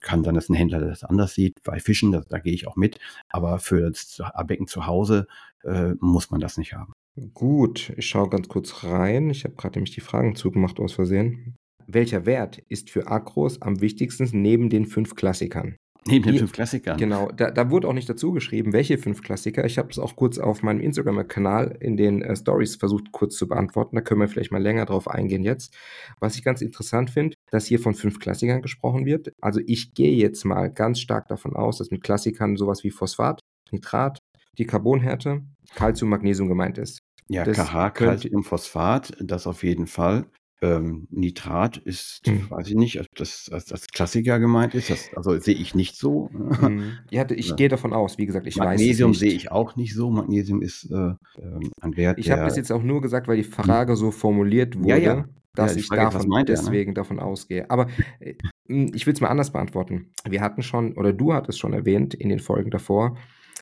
[0.00, 1.62] kann sein, dass ein Händler das anders sieht.
[1.62, 2.98] Bei Fischen, da, da gehe ich auch mit.
[3.28, 5.26] Aber für das Becken zu Hause
[5.62, 6.92] äh, muss man das nicht haben.
[7.34, 9.30] Gut, ich schaue ganz kurz rein.
[9.30, 11.56] Ich habe gerade nämlich die Fragen zugemacht aus Versehen.
[11.86, 15.76] Welcher Wert ist für Akros am wichtigsten neben den fünf Klassikern?
[16.06, 16.96] Neben den fünf Klassikern.
[16.96, 19.64] Genau, da, da wurde auch nicht dazu geschrieben, welche fünf Klassiker.
[19.66, 23.46] Ich habe es auch kurz auf meinem Instagram-Kanal in den äh, Stories versucht, kurz zu
[23.48, 23.96] beantworten.
[23.96, 25.74] Da können wir vielleicht mal länger drauf eingehen jetzt.
[26.18, 29.32] Was ich ganz interessant finde, dass hier von fünf Klassikern gesprochen wird.
[29.40, 33.40] Also ich gehe jetzt mal ganz stark davon aus, dass mit Klassikern sowas wie Phosphat,
[33.70, 34.18] Nitrat,
[34.58, 35.42] die Carbonhärte,
[35.74, 37.00] Calcium, Magnesium gemeint ist.
[37.28, 40.26] Ja, Das KH, Calcium, Phosphat, das auf jeden Fall.
[40.62, 42.50] Ähm, Nitrat ist, Hm.
[42.50, 44.90] weiß ich nicht, ob das als, als Klassiker gemeint ist.
[44.90, 46.28] Das, also sehe ich nicht so.
[46.32, 46.98] Mhm.
[47.10, 47.56] Ja, ich Ja.
[47.56, 50.10] gehe davon aus, wie gesagt, ich Magnesium weiß es sehe ich auch nicht so.
[50.10, 53.42] Magnesium ist äh, ähm, ein Wert, Ich habe das jetzt auch nur gesagt, weil die
[53.44, 55.24] Frage so formuliert Ja, wurde, ja.
[55.54, 56.44] dass Ja, ich Frage davon er, ne?
[56.44, 57.70] deswegen davon ausgehe.
[57.70, 57.88] Aber
[58.20, 58.34] äh,
[58.68, 60.12] mh, ich will es mal anders beantworten.
[60.28, 63.16] Wir hatten schon, oder du hattest schon erwähnt in den Folgen davor,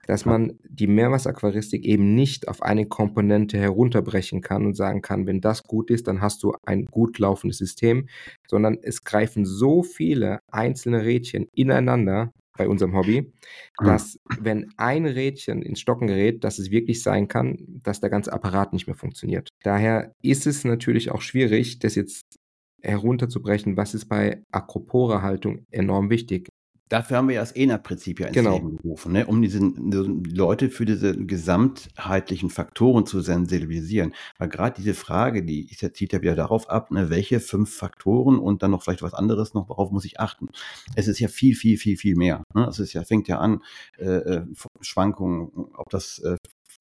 [0.08, 5.42] dass man die Meerwasseraquaristik eben nicht auf eine Komponente herunterbrechen kann und sagen kann, wenn
[5.42, 8.08] das gut ist, dann hast du ein gut laufendes System,
[8.48, 13.30] sondern es greifen so viele einzelne Rädchen ineinander bei unserem Hobby,
[13.76, 13.84] Ah.
[13.84, 18.32] dass wenn ein Rädchen ins Stocken gerät, dass es wirklich sein kann, dass der ganze
[18.32, 19.50] Apparat nicht mehr funktioniert.
[19.62, 22.38] Daher ist es natürlich auch schwierig, das jetzt
[22.82, 26.48] herunterzubrechen, was ist bei Acropora-Haltung enorm wichtig.
[26.88, 28.54] Dafür haben wir ja das ENA-Prinzip ja ins Genau.
[28.54, 29.26] Leben gerufen, ne?
[29.26, 34.14] um diese die Leute für diese gesamtheitlichen Faktoren zu sensibilisieren.
[34.38, 37.10] Weil gerade diese Frage, die ja, zieht ja wieder darauf ab, ne?
[37.10, 40.48] welche fünf Faktoren und dann noch vielleicht was anderes noch, worauf muss ich achten.
[40.94, 42.44] Es ist ja viel, viel, viel, viel mehr.
[42.54, 42.66] Ne?
[42.66, 43.62] Es ist ja, fängt ja an,
[43.98, 44.46] äh, äh,
[44.80, 46.36] Schwankungen, ob das äh,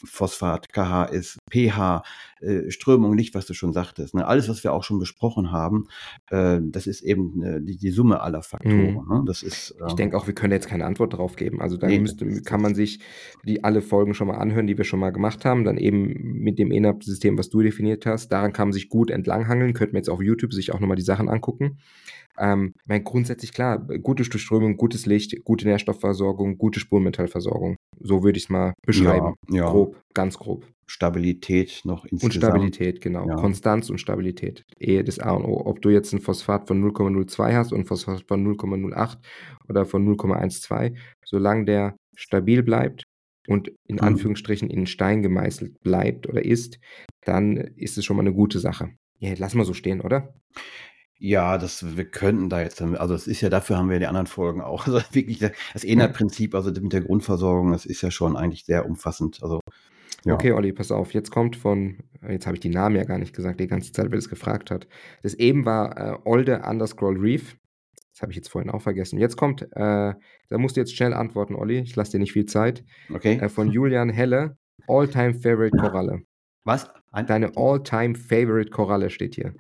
[0.06, 2.04] Phosphat, KH ist, pH,
[2.42, 4.16] äh, Strömung, Licht, was du schon sagtest.
[4.16, 4.26] Ne?
[4.26, 5.88] Alles, was wir auch schon besprochen haben,
[6.30, 9.06] äh, das ist eben äh, die, die Summe aller Faktoren.
[9.06, 9.08] Mhm.
[9.10, 9.24] Ne?
[9.26, 11.62] Das ist, Ich ähm, denke auch, wir können jetzt keine Antwort darauf geben.
[11.62, 13.00] Also da Nee, müsste, kann man sich
[13.46, 15.64] die alle Folgen schon mal anhören, die wir schon mal gemacht haben.
[15.64, 18.30] Dann eben mit dem ENAP-System, was du definiert hast.
[18.30, 19.74] Daran kann man sich gut entlanghangeln.
[19.74, 21.78] Könnte man jetzt auf YouTube sich auch nochmal die Sachen angucken.
[22.38, 27.78] Ähm, ich meine, grundsätzlich klar, gute Durchströmung, gutes Licht, gute Nährstoffversorgung, gute Spurenmetallversorgung.
[28.00, 29.34] So würde ich es mal beschreiben.
[29.50, 29.72] Ja, ja.
[29.72, 30.66] Grob, ganz grob.
[30.88, 32.24] Stabilität noch insgesamt.
[32.24, 33.28] Und Stabilität, genau.
[33.28, 33.36] Ja.
[33.36, 34.64] Konstanz und Stabilität.
[34.80, 35.66] Ehe das A und O.
[35.66, 39.18] Ob du jetzt ein Phosphat von 0,02 hast und ein Phosphat von 0,08
[39.70, 43.04] oder von 0,12, solange der stabil bleibt
[43.48, 44.02] und in Mhm.
[44.04, 46.80] Anführungsstrichen in Stein gemeißelt bleibt oder ist,
[47.26, 48.92] dann ist es schon mal eine gute Sache.
[49.20, 50.34] Ja, lass mal so stehen, oder?
[51.20, 54.28] Ja, das, wir könnten da jetzt, also es ist ja, dafür haben wir die anderen
[54.28, 54.86] Folgen auch.
[54.88, 59.40] Also wirklich das ENA-Prinzip, also mit der Grundversorgung, das ist ja schon eigentlich sehr umfassend.
[59.42, 59.60] Also
[60.28, 60.34] ja.
[60.36, 61.14] Okay, Olli, pass auf.
[61.14, 61.98] Jetzt kommt von,
[62.28, 64.72] jetzt habe ich die Namen ja gar nicht gesagt, die ganze Zeit, wer das gefragt
[64.72, 64.88] hat.
[65.24, 67.56] Das eben war äh, Olde Underscroll Reef.
[68.14, 69.20] Das habe ich jetzt vorhin auch vergessen.
[69.20, 71.80] Jetzt kommt, äh, da musst du jetzt schnell antworten, Olli.
[71.80, 72.84] Ich lasse dir nicht viel Zeit.
[73.14, 73.38] Okay.
[73.40, 74.58] Äh, von Julian Helle.
[74.88, 76.22] All-Time Favorite Koralle.
[76.64, 76.90] Was?
[77.12, 79.54] Ein, Deine All-Time Favorite Koralle steht hier.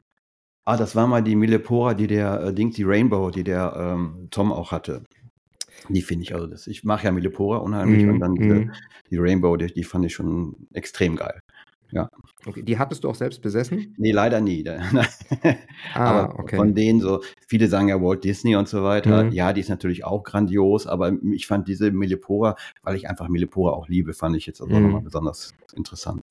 [0.65, 4.27] ah, das war mal die Millepora, die der äh, Dings, die Rainbow, die der ähm,
[4.31, 5.03] Tom auch hatte.
[5.89, 8.71] Die finde ich, also das, ich mache ja Millepora unheimlich Mhm, und dann diese, mhm.
[9.09, 11.39] die Rainbow, die, die fand ich schon extrem geil.
[12.45, 13.93] Okay, die hattest du auch selbst besessen?
[13.97, 14.63] Nee, leider nie.
[15.93, 16.57] Ah, aber okay.
[16.57, 19.23] von denen so, viele sagen ja Walt Disney und so weiter.
[19.23, 19.31] Mhm.
[19.31, 23.73] Ja, die ist natürlich auch grandios, aber ich fand diese Millepora, weil ich einfach Millepora
[23.73, 24.83] auch liebe, fand ich jetzt also Mhm.
[24.83, 26.21] nochmal besonders interessant.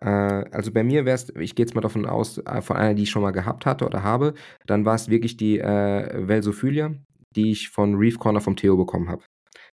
[0.00, 2.94] Äh, also bei mir wäre es, ich gehe jetzt mal davon aus, äh, von einer,
[2.94, 4.34] die ich schon mal gehabt hatte oder habe,
[4.66, 6.92] dann war es wirklich die äh, Velsophilia,
[7.36, 9.24] die ich von Reef Corner vom Theo bekommen habe.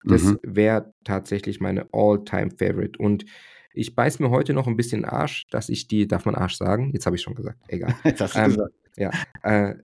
[0.06, 0.40] Das Mhm.
[0.44, 3.00] wäre tatsächlich meine All-Time-Favorite.
[3.00, 3.26] Und
[3.74, 6.92] ich beiß mir heute noch ein bisschen Arsch, dass ich die, darf man Arsch sagen?
[6.94, 7.96] Jetzt habe ich schon gesagt, egal.
[8.04, 8.74] Jetzt hast du Ähm, gesagt.
[9.44, 9.76] äh,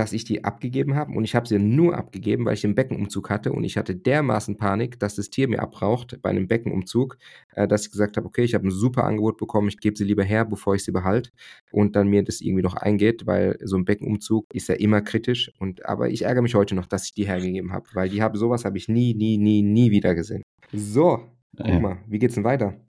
[0.00, 3.28] dass ich die abgegeben habe und ich habe sie nur abgegeben, weil ich den Beckenumzug
[3.28, 7.18] hatte und ich hatte dermaßen Panik, dass das Tier mir abbraucht bei einem Beckenumzug,
[7.52, 10.04] äh, dass ich gesagt habe, okay, ich habe ein super Angebot bekommen, ich gebe sie
[10.04, 11.32] lieber her, bevor ich sie behalte
[11.70, 15.52] und dann mir das irgendwie noch eingeht, weil so ein Beckenumzug ist ja immer kritisch
[15.58, 18.38] und aber ich ärgere mich heute noch, dass ich die hergegeben habe, weil die habe
[18.38, 20.42] sowas habe ich nie, nie, nie, nie wieder gesehen.
[20.72, 21.28] So,
[21.58, 21.78] guck Ja.
[21.78, 22.80] mal, wie geht's denn weiter?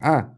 [0.00, 0.36] Ah,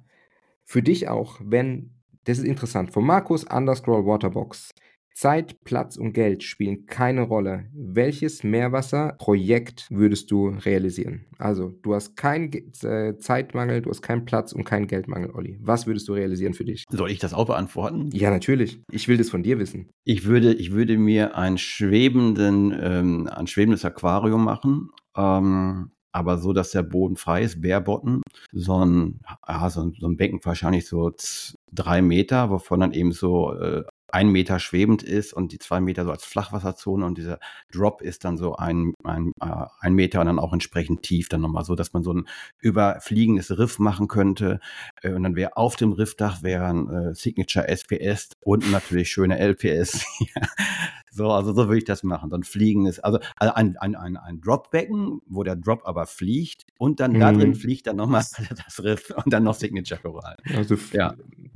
[0.64, 1.90] für dich auch, wenn,
[2.24, 4.70] das ist interessant, von Markus Underscroll Waterbox.
[5.14, 7.66] Zeit, Platz und Geld spielen keine Rolle.
[7.72, 11.24] Welches Meerwasserprojekt würdest du realisieren?
[11.38, 12.52] Also, du hast keinen
[12.82, 15.58] äh, Zeitmangel, du hast keinen Platz und keinen Geldmangel, Olli.
[15.60, 16.84] Was würdest du realisieren für dich?
[16.90, 18.10] Soll ich das auch beantworten?
[18.12, 18.80] Ja, natürlich.
[18.92, 19.90] Ich will das von dir wissen.
[20.04, 24.90] Ich würde, ich würde mir ein schwebenden, ähm, ein schwebendes Aquarium machen.
[25.16, 30.08] Ähm, aber so, dass der Boden frei ist, Bärbotten, so ein, ja, so, ein, so
[30.08, 31.12] ein Becken wahrscheinlich so
[31.72, 36.04] drei Meter, wovon dann eben so äh, ein Meter schwebend ist und die zwei Meter
[36.04, 37.38] so als Flachwasserzone und dieser
[37.70, 41.40] Drop ist dann so ein, ein, äh, ein Meter und dann auch entsprechend tief dann
[41.40, 42.28] nochmal so, dass man so ein
[42.60, 44.60] überfliegendes Riff machen könnte
[45.02, 50.04] äh, und dann wäre auf dem Riffdach wären äh, Signature SPS und natürlich schöne LPS.
[51.18, 52.30] so, also so würde ich das machen.
[52.30, 57.00] Dann fliegendes, also, also ein, ein, ein, ein Dropbecken, wo der Drop aber fliegt und
[57.00, 57.20] dann mhm.
[57.20, 57.56] da drin mhm.
[57.56, 58.24] fliegt dann nochmal
[58.64, 60.36] das Riff und dann noch Signature Choral.
[60.56, 61.14] Also ja.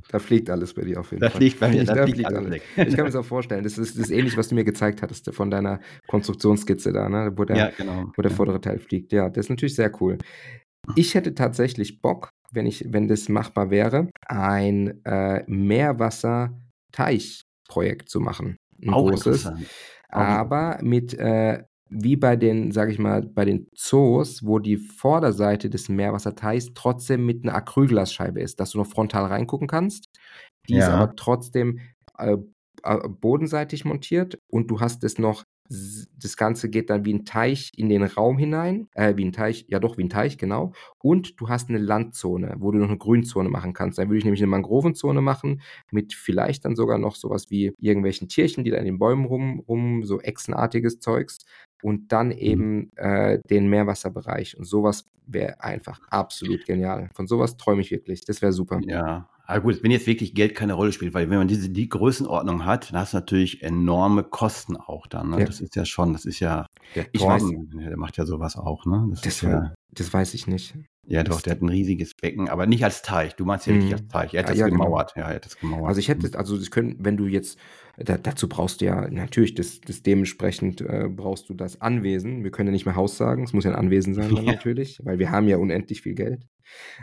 [0.09, 1.39] da fliegt alles bei dir auf jeden da Fall.
[1.39, 3.63] Fliegt bei mir, da, da fliegt alles ich kann mir das auch vorstellen.
[3.63, 7.33] Das ist, das ist ähnlich, was du mir gezeigt hattest von deiner Konstruktionsskizze da, ne?
[7.35, 8.11] wo der, ja, genau.
[8.15, 9.11] wo der vordere Teil fliegt.
[9.13, 10.17] Ja, das ist natürlich sehr cool.
[10.95, 18.57] Ich hätte tatsächlich Bock, wenn, ich, wenn das machbar wäre, ein äh, Meerwasser-Teich-Projekt zu machen.
[18.83, 19.51] Ein auch großes.
[20.09, 25.69] Aber mit äh, wie bei den, sage ich mal, bei den Zoos, wo die Vorderseite
[25.69, 30.09] des Meerwasserteichs trotzdem mit einer Acrylglasscheibe ist, dass du noch frontal reingucken kannst.
[30.67, 30.79] Die ja.
[30.79, 31.79] ist aber trotzdem
[32.17, 32.37] äh,
[33.07, 37.89] bodenseitig montiert und du hast es noch, das Ganze geht dann wie ein Teich in
[37.89, 40.73] den Raum hinein, äh, wie ein Teich, ja doch, wie ein Teich, genau.
[40.99, 43.97] Und du hast eine Landzone, wo du noch eine Grünzone machen kannst.
[43.97, 45.61] Dann würde ich nämlich eine Mangrovenzone machen,
[45.91, 49.63] mit vielleicht dann sogar noch sowas wie irgendwelchen Tierchen, die da in den Bäumen rum,
[49.67, 51.39] rum so echsenartiges Zeugs.
[51.81, 52.33] Und dann mhm.
[52.33, 54.57] eben äh, den Meerwasserbereich.
[54.57, 57.09] Und sowas wäre einfach absolut genial.
[57.13, 58.25] Von sowas träume ich wirklich.
[58.25, 58.79] Das wäre super.
[58.85, 61.89] Ja, aber gut, wenn jetzt wirklich Geld keine Rolle spielt, weil wenn man diese die
[61.89, 65.29] Größenordnung hat, dann hast du natürlich enorme Kosten auch dann.
[65.29, 65.39] Ne?
[65.39, 65.45] Ja.
[65.45, 69.07] Das ist ja schon, das ist ja der Torben, der macht ja sowas auch, ne?
[69.11, 70.75] Das, das, ja, das weiß ich nicht.
[71.05, 73.35] Ja, doch, der hat ein riesiges Becken, aber nicht als Teich.
[73.35, 73.93] Du meinst ja nicht mhm.
[73.93, 74.33] als Teich.
[74.33, 74.85] Er hat ja, das ja, genau.
[74.85, 75.13] gemauert.
[75.13, 75.25] Genau.
[75.25, 75.87] Ja, er hat das gemauert.
[75.87, 76.35] Also ich hätte, mhm.
[76.35, 77.59] also das können, wenn du jetzt,
[77.97, 82.43] da, dazu brauchst du ja natürlich das, das dementsprechend äh, brauchst du das Anwesen.
[82.43, 84.99] Wir können ja nicht mehr Haus sagen, es muss ja ein Anwesen sein dann natürlich,
[85.03, 86.47] weil wir haben ja unendlich viel Geld.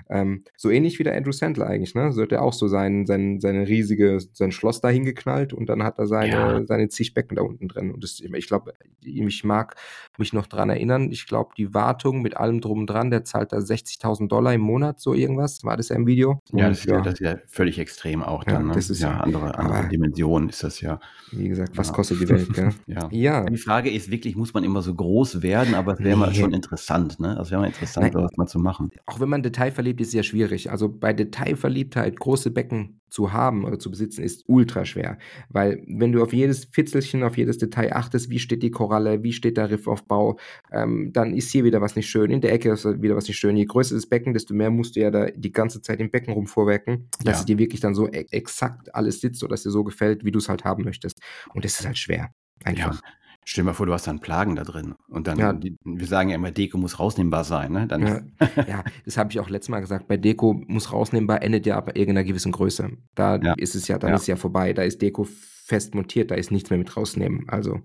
[0.09, 2.13] Ähm, so ähnlich wie der Andrew Sandler eigentlich, ne?
[2.13, 5.83] So hat er auch so sein, sein, seine riesige, sein Schloss da hingeknallt und dann
[5.83, 6.67] hat er seine, ja.
[6.67, 7.93] seine zig Becken da unten drin.
[7.93, 8.73] Und das, ich glaube,
[9.03, 9.77] ich mag
[10.19, 13.53] mich noch dran erinnern, ich glaube, die Wartung mit allem drum und dran, der zahlt
[13.53, 13.61] da
[13.99, 16.41] 60.000 Dollar im Monat, so irgendwas, war das ja im Video?
[16.53, 17.01] Ja, das, ja.
[17.01, 18.75] das ist ja völlig extrem auch dann, ja, ne?
[18.75, 21.01] Das ist ja, andere, andere Dimensionen ist das ja.
[21.33, 22.71] Wie gesagt, was kostet die Welt, gell?
[22.87, 23.09] ja.
[23.11, 23.45] ja.
[23.45, 26.27] Die Frage ist wirklich, muss man immer so groß werden, aber es wäre nee.
[26.27, 27.37] mal schon interessant, ne?
[27.37, 28.13] Also wäre mal interessant, Nein.
[28.13, 28.91] sowas mal zu machen.
[29.07, 30.71] Auch wenn man detailverliebt ist, sehr schwierig.
[30.71, 35.19] Also bei Detailverliebtheit große Becken zu haben oder zu besitzen, ist ultra schwer.
[35.49, 39.33] Weil wenn du auf jedes Fitzelchen, auf jedes Detail achtest, wie steht die Koralle, wie
[39.33, 40.39] steht der Riffaufbau,
[40.73, 43.39] ähm, dann ist hier wieder was nicht schön, in der Ecke ist wieder was nicht
[43.39, 43.57] schön.
[43.57, 46.33] Je größer das Becken, desto mehr musst du ja da die ganze Zeit im Becken
[46.33, 47.41] rumvorwerken, dass ja.
[47.41, 50.31] es dir wirklich dann so e exakt alles sitzt oder dass dir so gefällt, wie
[50.31, 51.21] du es halt haben möchtest.
[51.55, 52.33] Und das ist halt schwer.
[52.65, 53.03] Einfach.
[53.03, 53.11] Ja.
[53.45, 54.95] Stell dir mal vor, du hast dann Plagen da drin.
[55.09, 55.53] Und dann, ja.
[55.53, 57.73] die, wir sagen ja immer, Deko muss rausnehmbar sein.
[57.73, 57.87] Ne?
[57.87, 58.21] Dann ja.
[58.69, 60.09] ja, das habe ich auch letztes Mal gesagt.
[60.09, 62.91] Bei Deko muss rausnehmbar, endet ja ab irgendeiner gewissen Größe.
[63.15, 63.55] Da ja.
[63.55, 64.73] ist es ja, dann ist es ja vorbei.
[64.73, 65.27] Da ist Deko
[65.71, 67.49] fest montiert, da ist nichts mehr mit rausnehmen.
[67.49, 67.81] Also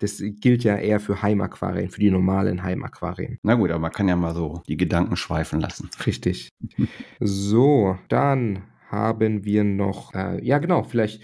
[0.00, 3.38] das gilt ja eher für Heimaquarien, für die normalen Heimaquarien.
[3.42, 5.90] Na gut, aber man kann ja mal so die Gedanken schweifen lassen.
[6.06, 6.48] Richtig.
[7.20, 11.22] so, dann haben wir noch, äh, ja genau, vielleicht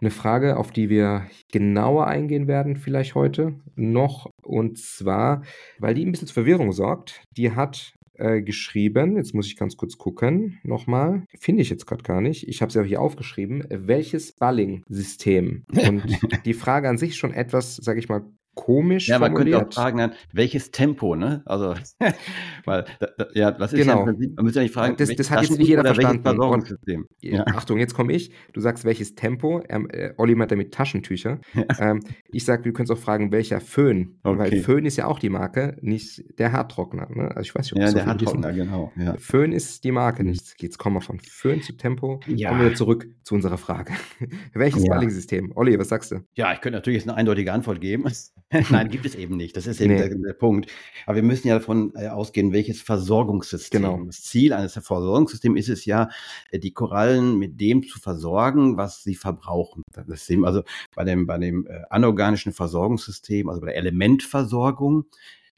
[0.00, 4.30] eine Frage, auf die wir genauer eingehen werden, vielleicht heute noch.
[4.42, 5.42] Und zwar,
[5.78, 7.22] weil die ein bisschen zur Verwirrung sorgt.
[7.36, 11.24] Die hat äh, geschrieben, jetzt muss ich ganz kurz gucken, nochmal.
[11.38, 12.48] Finde ich jetzt gerade gar nicht.
[12.48, 13.64] Ich habe sie auch hier aufgeschrieben.
[13.68, 15.64] Welches Balling-System?
[15.88, 18.24] Und die Frage an sich schon etwas, sage ich mal,
[18.56, 21.42] komisch Ja, man könnte auch fragen dann, welches Tempo, ne?
[21.44, 21.74] Also,
[22.64, 23.92] weil, da, da, ja, was ist genau.
[23.92, 26.22] ja im Prinzip, man müsste ja nicht fragen, das, das hat jetzt nicht jeder verstanden.
[26.22, 27.06] Versorgungssystem.
[27.20, 27.46] ja.
[27.46, 28.32] Achtung, jetzt komme ich.
[28.52, 29.62] Du sagst, welches Tempo.
[29.68, 31.38] Ähm, äh, Olli meint damit Taschentücher.
[31.54, 31.64] Ja.
[31.78, 32.00] Ähm,
[32.32, 34.18] ich sage, du könntest auch fragen, welcher Föhn.
[34.22, 34.38] Okay.
[34.38, 37.08] Weil Föhn ist ja auch die Marke, nicht der Haartrockner.
[37.10, 37.28] Ne?
[37.28, 38.92] Also ich weiß nicht, ob Ja, so der Haartrockner, genau.
[38.96, 39.16] Ja.
[39.18, 40.54] Föhn ist die Marke, nicht.
[40.60, 42.20] Jetzt kommen wir von Föhn zu Tempo.
[42.26, 42.48] Ja.
[42.48, 43.92] Kommen wir zurück zu unserer Frage.
[44.54, 44.94] welches ja.
[44.94, 45.52] Balling-System?
[45.54, 46.20] Olli, was sagst du?
[46.34, 48.06] Ja, ich könnte natürlich jetzt eine eindeutige Antwort geben.
[48.70, 49.56] Nein, gibt es eben nicht.
[49.56, 50.08] Das ist eben nee.
[50.08, 50.70] der, der, Punkt.
[51.04, 53.82] Aber wir müssen ja davon äh, ausgehen, welches Versorgungssystem.
[53.82, 54.04] Genau.
[54.04, 56.10] Das Ziel eines Versorgungssystems ist es ja,
[56.50, 59.82] äh, die Korallen mit dem zu versorgen, was sie verbrauchen.
[59.92, 60.62] Das ist eben also
[60.94, 65.06] bei dem, bei dem äh, anorganischen Versorgungssystem, also bei der Elementversorgung,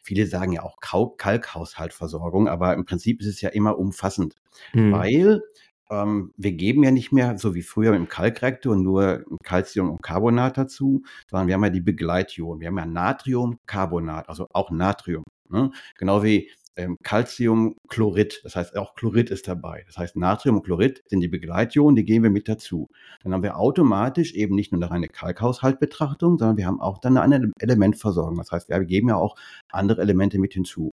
[0.08, 4.36] Viele sagen ja auch Kalkhaushaltversorgung, aber im Prinzip ist es ja immer umfassend,
[4.72, 4.92] mhm.
[4.92, 5.42] weil
[5.90, 10.58] ähm, wir geben ja nicht mehr, so wie früher im Kalkreaktor, nur Calcium und Carbonat
[10.58, 12.60] dazu, sondern wir haben ja die Begleitionen.
[12.60, 15.24] Wir haben ja Natriumcarbonat, also auch Natrium.
[15.48, 15.70] Ne?
[15.96, 19.82] Genau wie ähm, Calciumchlorid, das heißt auch Chlorid ist dabei.
[19.86, 22.88] Das heißt Natrium und Chlorid sind die Begleitionen, die geben wir mit dazu.
[23.22, 27.16] Dann haben wir automatisch eben nicht nur eine reine Kalkhaushaltbetrachtung, sondern wir haben auch dann
[27.16, 28.36] eine Elementversorgung.
[28.36, 29.36] Das heißt, wir geben ja auch
[29.70, 30.92] andere Elemente mit hinzu.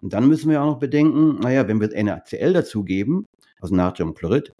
[0.00, 3.26] Und dann müssen wir auch noch bedenken, naja, wenn wir NaCl dazugeben,
[3.60, 4.52] also Natriumchlorid,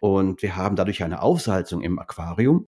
[0.00, 2.66] und wir haben dadurch eine Aufsalzung im Aquarium,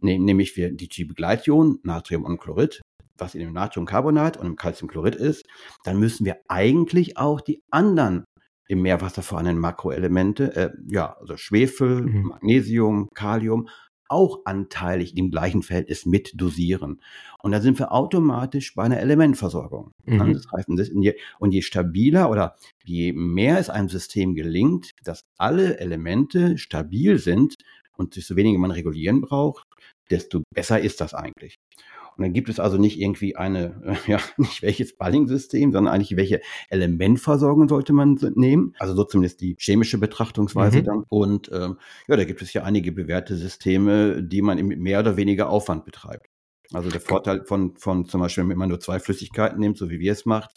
[0.00, 2.82] ne, nämlich wir die G-Begleition, Natrium und Chlorid,
[3.18, 5.46] was in dem Natriumcarbonat und im Calciumchlorid ist,
[5.84, 8.24] dann müssen wir eigentlich auch die anderen
[8.68, 12.22] im Meerwasser vorhandenen Makroelemente, äh, ja, also Schwefel, mhm.
[12.24, 13.68] Magnesium, Kalium,
[14.08, 17.00] auch anteilig im gleichen Verhältnis mit dosieren.
[17.42, 19.92] Und da sind wir automatisch bei einer Elementversorgung.
[20.04, 20.32] Mhm.
[20.32, 26.58] Das heißt, und je stabiler oder je mehr es einem System gelingt, dass alle Elemente
[26.58, 27.54] stabil sind
[27.96, 29.66] und desto weniger man regulieren braucht,
[30.10, 31.56] desto besser ist das eigentlich.
[32.16, 36.16] Und dann gibt es also nicht irgendwie eine, äh, ja, nicht welches Balling-System, sondern eigentlich
[36.16, 36.40] welche
[36.70, 38.74] Elementversorgung sollte man nehmen.
[38.78, 40.84] Also so zumindest die chemische Betrachtungsweise mhm.
[40.84, 41.04] dann.
[41.08, 45.16] Und ähm, ja, da gibt es ja einige bewährte Systeme, die man mit mehr oder
[45.16, 46.28] weniger Aufwand betreibt.
[46.72, 50.00] Also der Vorteil von, von zum Beispiel, wenn man nur zwei Flüssigkeiten nimmt, so wie
[50.00, 50.50] wir es macht,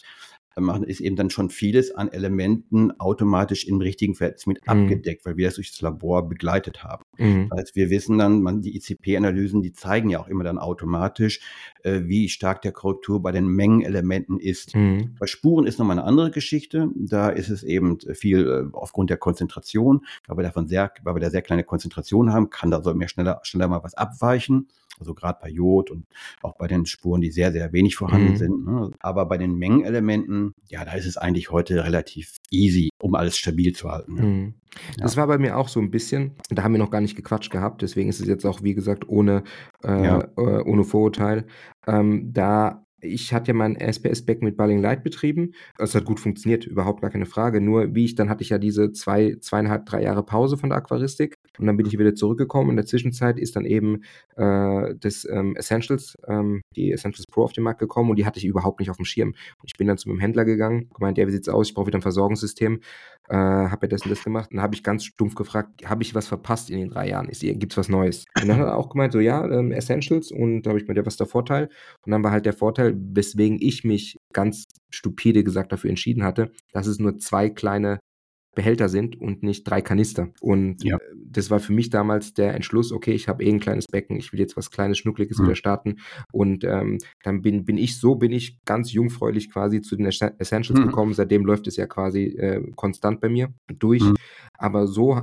[0.56, 4.70] machen, ist eben dann schon vieles an Elementen automatisch im richtigen Verhältnis mit mhm.
[4.70, 7.04] abgedeckt, weil wir das durch das Labor begleitet haben.
[7.18, 7.48] Mhm.
[7.50, 11.40] Das heißt, wir wissen dann, man, die ICP-Analysen, die zeigen ja auch immer dann automatisch,
[11.82, 14.74] äh, wie stark der Korrektur bei den Mengenelementen ist.
[14.74, 15.14] Mhm.
[15.18, 16.88] Bei Spuren ist nochmal eine andere Geschichte.
[16.96, 21.20] Da ist es eben viel äh, aufgrund der Konzentration, weil wir davon sehr, weil wir
[21.20, 24.68] da sehr kleine Konzentration haben, kann da so mehr schneller, schneller mal was abweichen
[25.00, 26.06] also gerade bei Jod und
[26.42, 28.36] auch bei den Spuren, die sehr, sehr wenig vorhanden mhm.
[28.36, 28.64] sind.
[28.66, 28.90] Ne?
[29.00, 33.74] Aber bei den Mengenelementen, ja, da ist es eigentlich heute relativ easy, um alles stabil
[33.74, 34.14] zu halten.
[34.14, 34.22] Ne?
[34.22, 34.54] Mhm.
[34.98, 37.50] Das war bei mir auch so ein bisschen, da haben wir noch gar nicht gequatscht
[37.50, 39.42] gehabt, deswegen ist es jetzt auch, wie gesagt, ohne,
[39.82, 40.20] äh, ja.
[40.36, 41.46] äh, ohne Vorurteil.
[41.86, 45.52] Ähm, da ich hatte ja mein SPS-Back mit Balling Light betrieben.
[45.78, 47.60] Es hat gut funktioniert, überhaupt gar keine Frage.
[47.60, 50.78] Nur wie ich, dann hatte ich ja diese zwei, zweieinhalb, drei Jahre Pause von der
[50.78, 52.70] Aquaristik und dann bin ich wieder zurückgekommen.
[52.70, 54.02] In der Zwischenzeit ist dann eben
[54.36, 58.38] äh, das ähm, Essentials, ähm, die Essentials Pro auf den Markt gekommen und die hatte
[58.38, 59.34] ich überhaupt nicht auf dem Schirm.
[59.64, 61.68] Ich bin dann zu meinem Händler gegangen, gemeint, ja, wie sieht's aus?
[61.68, 62.80] Ich brauche wieder ein Versorgungssystem.
[63.28, 64.50] Äh, habe ja das und das gemacht.
[64.50, 67.28] Und dann habe ich ganz stumpf gefragt, habe ich was verpasst in den drei Jahren?
[67.28, 68.24] Gibt es was Neues?
[68.40, 70.94] Und dann hat er auch gemeint, so ja, ähm, Essentials und da habe ich mir,
[70.94, 71.68] ja, was ist der Vorteil?
[72.04, 76.52] Und dann war halt der Vorteil, weswegen ich mich ganz stupide gesagt dafür entschieden hatte,
[76.72, 78.00] dass es nur zwei kleine
[78.54, 80.30] Behälter sind und nicht drei Kanister.
[80.40, 80.96] Und ja.
[80.96, 81.00] Äh,
[81.32, 84.32] das war für mich damals der Entschluss, okay, ich habe eh ein kleines Becken, ich
[84.32, 85.44] will jetzt was kleines, schnuckliges mhm.
[85.44, 85.96] wieder starten.
[86.32, 90.80] Und ähm, dann bin, bin ich, so bin ich ganz jungfräulich quasi zu den Essentials
[90.80, 90.86] mhm.
[90.86, 91.14] gekommen.
[91.14, 94.02] Seitdem läuft es ja quasi äh, konstant bei mir durch.
[94.02, 94.16] Mhm.
[94.58, 95.22] Aber so,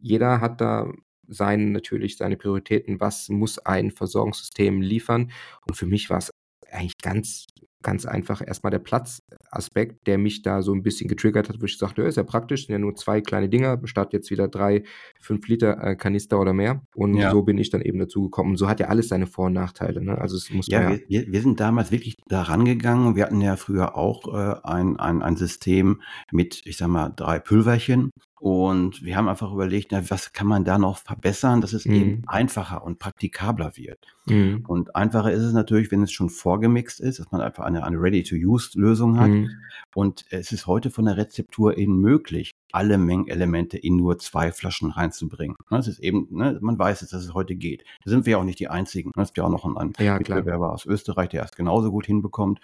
[0.00, 0.92] jeder hat da
[1.26, 5.32] sein, natürlich seine Prioritäten, was muss ein Versorgungssystem liefern.
[5.66, 6.30] Und für mich war es
[6.72, 7.46] eigentlich ganz,
[7.82, 11.78] ganz einfach erstmal der Platzaspekt, der mich da so ein bisschen getriggert hat, wo ich
[11.78, 14.82] sagte, ja, ist ja praktisch, sind ja nur zwei kleine Dinger, statt jetzt wieder drei,
[15.20, 16.82] fünf Liter äh, Kanister oder mehr.
[16.94, 17.30] Und ja.
[17.30, 18.50] so bin ich dann eben dazu gekommen.
[18.50, 20.02] Und so hat ja alles seine Vor- und Nachteile.
[20.02, 20.18] Ne?
[20.18, 23.16] Also es muss ja, ja wir, wir, sind damals wirklich da rangegangen.
[23.16, 26.02] Wir hatten ja früher auch äh, ein, ein, ein System
[26.32, 28.10] mit, ich sag mal, drei Pülverchen.
[28.40, 31.94] Und wir haben einfach überlegt, na, was kann man da noch verbessern, dass es mhm.
[31.94, 34.06] eben einfacher und praktikabler wird.
[34.24, 34.64] Mhm.
[34.66, 38.00] Und einfacher ist es natürlich, wenn es schon vorgemixt ist, dass man einfach eine, eine
[38.00, 39.28] Ready-to-Use-Lösung hat.
[39.28, 39.50] Mhm.
[39.94, 44.90] Und es ist heute von der Rezeptur eben möglich, alle Mengenelemente in nur zwei Flaschen
[44.90, 45.56] reinzubringen.
[45.68, 47.84] Das ist eben, ne, man weiß jetzt, dass es heute geht.
[48.04, 49.10] Da sind wir ja auch nicht die Einzigen.
[49.16, 52.60] Es gibt ja auch noch einen ja, Mitbewerber aus Österreich, der es genauso gut hinbekommt.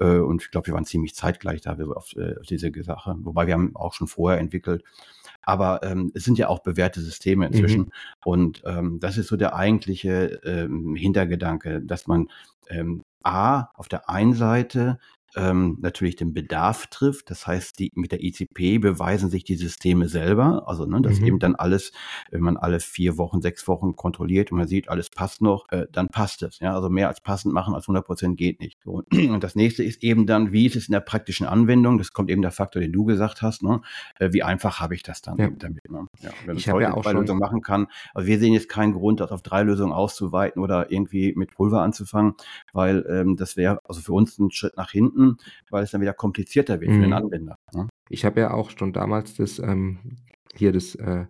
[0.00, 2.12] Äh, und ich glaube, wir waren ziemlich zeitgleich da äh, auf
[2.46, 3.16] diese Sache.
[3.20, 4.84] Wobei wir haben auch schon vorher entwickelt.
[5.46, 7.82] Aber ähm, es sind ja auch bewährte Systeme inzwischen.
[7.82, 7.92] Mhm.
[8.24, 12.28] Und ähm, das ist so der eigentliche ähm, Hintergedanke, dass man
[12.68, 14.98] ähm, A, auf der einen Seite
[15.36, 17.30] ähm, natürlich den Bedarf trifft.
[17.30, 20.64] Das heißt, die, mit der ICP beweisen sich die Systeme selber.
[20.66, 21.26] Also, ne, dass mhm.
[21.26, 21.92] eben dann alles,
[22.30, 25.86] wenn man alle vier Wochen, sechs Wochen kontrolliert und man sieht, alles passt noch, äh,
[25.92, 26.58] dann passt es.
[26.60, 28.78] Ja, also mehr als passend machen als 100 Prozent geht nicht.
[28.84, 31.98] So, und das nächste ist eben dann, wie ist es in der praktischen Anwendung?
[31.98, 33.62] Das kommt eben der Faktor, den du gesagt hast.
[33.62, 33.80] Ne?
[34.18, 35.50] Äh, wie einfach habe ich das dann ja.
[35.50, 35.90] damit?
[35.90, 36.06] Ne?
[36.20, 37.86] Ja, wenn ich heute ja auch zwei Lösungen machen kann.
[38.12, 41.82] Also wir sehen jetzt keinen Grund, das auf drei Lösungen auszuweiten oder irgendwie mit Pulver
[41.82, 42.34] anzufangen,
[42.72, 45.38] weil ähm, das wäre also für uns ein Schritt nach hinten Kunden,
[45.70, 46.94] weil es dann wieder komplizierter wird mhm.
[46.94, 47.16] für den mhm.
[47.16, 47.58] Anwender.
[47.72, 47.88] Ne?
[48.08, 49.98] Ich habe ja auch schon damals das ähm,
[50.54, 51.26] hier das äh,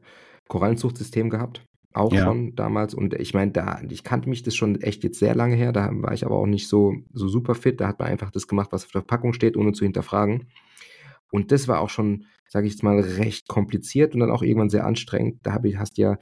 [0.49, 1.64] Korallenzuchtsystem gehabt.
[1.92, 2.24] Auch ja.
[2.24, 2.92] schon damals.
[2.92, 5.72] Und ich meine, da, ich kannte mich das schon echt jetzt sehr lange her.
[5.72, 7.80] Da war ich aber auch nicht so, so super fit.
[7.80, 10.49] Da hat man einfach das gemacht, was auf der Packung steht, ohne zu hinterfragen.
[11.30, 14.70] Und das war auch schon, sage ich jetzt mal, recht kompliziert und dann auch irgendwann
[14.70, 15.38] sehr anstrengend.
[15.45, 16.18] Da habe ich, hast ja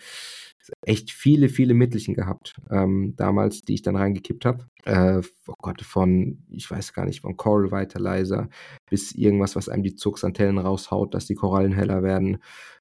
[0.82, 4.66] echt viele, viele Mittelchen gehabt, ähm, damals, die ich dann reingekippt habe.
[4.84, 8.48] Äh, oh Gott, von, ich weiß gar nicht, von Coral Vitalizer
[8.88, 12.38] bis irgendwas, was einem die Zugsantellen raushaut, dass die Korallen heller werden.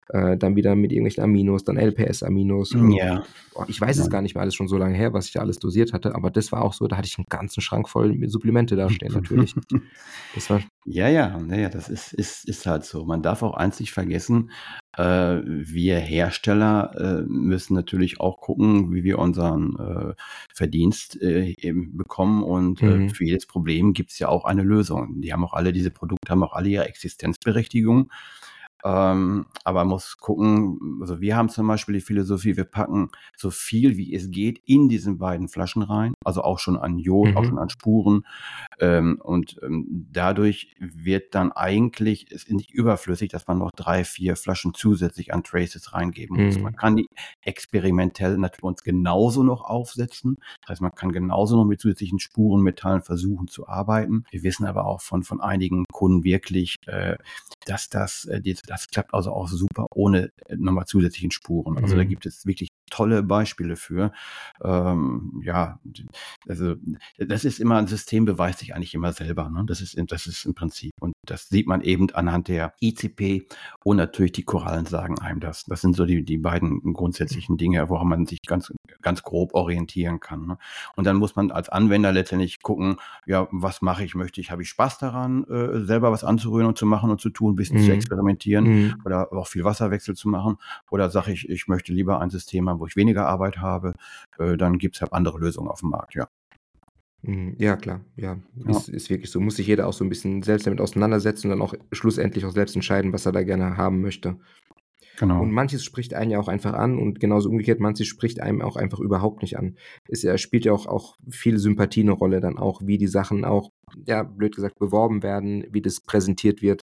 [0.10, 2.76] Äh, dann wieder mit irgendwelchen Aminos, dann LPS-Aminos.
[2.90, 3.24] Ja.
[3.54, 4.04] Oh, ich weiß ja.
[4.04, 6.16] es gar nicht mehr, alles schon so lange her, was ich da alles dosiert hatte,
[6.16, 8.90] aber das war auch so, da hatte ich einen ganzen Schrank voll mit Supplemente da
[8.90, 9.56] stehen, natürlich.
[10.36, 13.06] das war ja, ja, ja, das ist, ist, ist halt so.
[13.06, 14.50] Man darf auch eins nicht vergessen,
[14.98, 20.14] äh, wir Hersteller äh, müssen natürlich auch gucken, wie wir unseren äh,
[20.52, 21.54] Verdienst äh,
[21.98, 22.44] bekommen.
[22.44, 23.10] Und äh, mhm.
[23.10, 25.22] für jedes Problem gibt es ja auch eine Lösung.
[25.22, 28.12] Die haben auch alle, diese Produkte haben auch alle ihre Existenzberechtigung.
[28.84, 33.52] Ähm, aber man muss gucken, also wir haben zum Beispiel die Philosophie, wir packen so
[33.52, 37.38] viel wie es geht in diesen beiden Flaschen rein, also auch schon an Jod, mhm.
[37.38, 38.26] auch schon an Spuren.
[38.80, 44.36] Ähm, und ähm, dadurch wird dann eigentlich, ist nicht überflüssig, dass man noch drei, vier
[44.36, 46.58] Flaschen zusätzlich an Traces reingeben muss.
[46.58, 46.64] Mhm.
[46.64, 47.08] Man kann die
[47.42, 50.38] experimentell natürlich uns genauso noch aufsetzen.
[50.62, 54.24] Das heißt, man kann genauso noch mit zusätzlichen Spuren, Metallen versuchen zu arbeiten.
[54.32, 57.18] Wir wissen aber auch von, von einigen Kunden wirklich, äh,
[57.66, 61.78] dass das, äh, das klappt also auch super ohne äh, nochmal zusätzlichen Spuren.
[61.78, 62.00] Also mhm.
[62.00, 64.12] da gibt es wirklich tolle Beispiele für.
[64.64, 65.80] Ähm, ja,
[66.48, 66.76] also
[67.18, 69.50] das ist immer ein System, beweist sich eigentlich immer selber.
[69.50, 69.64] Ne?
[69.66, 70.92] Das, ist, das ist im Prinzip.
[71.00, 73.48] Und das sieht man eben anhand der ICP
[73.84, 75.64] und natürlich die Korallen sagen einem das.
[75.66, 78.72] Das sind so die, die beiden grundsätzlichen Dinge, woran man sich ganz,
[79.02, 80.46] ganz grob orientieren kann.
[80.46, 80.58] Ne?
[80.96, 84.14] Und dann muss man als Anwender letztendlich gucken, ja, was mache ich?
[84.14, 87.30] Möchte ich, habe ich Spaß daran, äh, selber was anzurühren und zu machen und zu
[87.30, 87.86] tun, ein bisschen mhm.
[87.86, 88.96] zu experimentieren mhm.
[89.06, 90.58] oder auch viel Wasserwechsel zu machen?
[90.90, 93.94] Oder sage ich, ich möchte lieber ein System haben, wo ich weniger Arbeit habe,
[94.38, 96.28] äh, dann gibt es halt andere Lösungen auf dem Markt, ja.
[97.24, 98.72] Mhm, ja, klar, ja, ja.
[98.72, 99.40] Ist, ist wirklich so.
[99.40, 102.52] Muss sich jeder auch so ein bisschen selbst damit auseinandersetzen und dann auch schlussendlich auch
[102.52, 104.38] selbst entscheiden, was er da gerne haben möchte.
[105.20, 105.40] Genau.
[105.40, 108.76] Und manches spricht einen ja auch einfach an und genauso umgekehrt, manches spricht einem auch
[108.76, 109.78] einfach überhaupt nicht an.
[110.08, 113.70] Es spielt ja auch, auch viel Sympathie eine Rolle, dann auch, wie die Sachen auch,
[114.08, 116.82] ja, blöd gesagt, beworben werden, wie das präsentiert wird.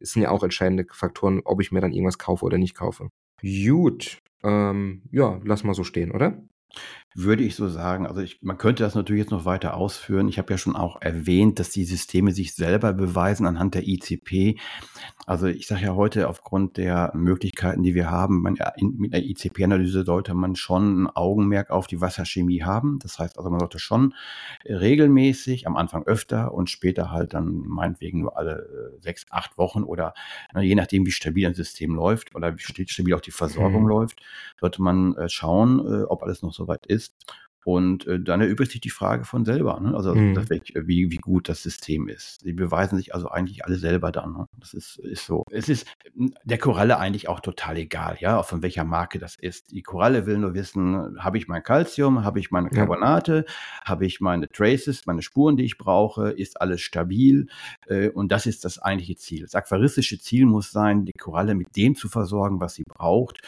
[0.00, 3.08] Das sind ja auch entscheidende Faktoren, ob ich mir dann irgendwas kaufe oder nicht kaufe.
[3.40, 6.42] Gut, ähm, ja, lass mal so stehen, oder?
[7.18, 8.06] Würde ich so sagen.
[8.06, 10.28] Also ich, man könnte das natürlich jetzt noch weiter ausführen.
[10.28, 14.60] Ich habe ja schon auch erwähnt, dass die Systeme sich selber beweisen anhand der ICP.
[15.24, 20.04] Also ich sage ja heute aufgrund der Möglichkeiten, die wir haben, man, mit der ICP-Analyse
[20.04, 22.98] sollte man schon ein Augenmerk auf die Wasserchemie haben.
[23.00, 24.12] Das heißt also, man sollte schon
[24.66, 29.84] regelmäßig, am Anfang öfter und später halt dann meinetwegen nur alle äh, sechs, acht Wochen
[29.84, 30.12] oder
[30.52, 33.88] na, je nachdem, wie stabil ein System läuft oder wie stabil auch die Versorgung mhm.
[33.88, 34.20] läuft,
[34.60, 37.14] sollte man äh, schauen, äh, ob alles noch soweit ist.
[37.66, 39.92] Und äh, dann erübrigt sich die Frage von selber, ne?
[39.92, 40.34] also mhm.
[40.34, 42.42] das, wie, wie gut das System ist.
[42.42, 44.34] Sie beweisen sich also eigentlich alle selber dann.
[44.34, 44.46] Ne?
[44.56, 45.42] Das ist, ist so.
[45.50, 45.84] Es ist
[46.44, 49.72] der Koralle eigentlich auch total egal, ja, auch von welcher Marke das ist.
[49.72, 53.84] Die Koralle will nur wissen, habe ich mein Calcium, habe ich meine Carbonate, ja.
[53.84, 57.48] habe ich meine Traces, meine Spuren, die ich brauche, ist alles stabil.
[57.88, 59.42] Äh, und das ist das eigentliche Ziel.
[59.42, 63.40] Das aquaristische Ziel muss sein, die Koralle mit dem zu versorgen, was sie braucht.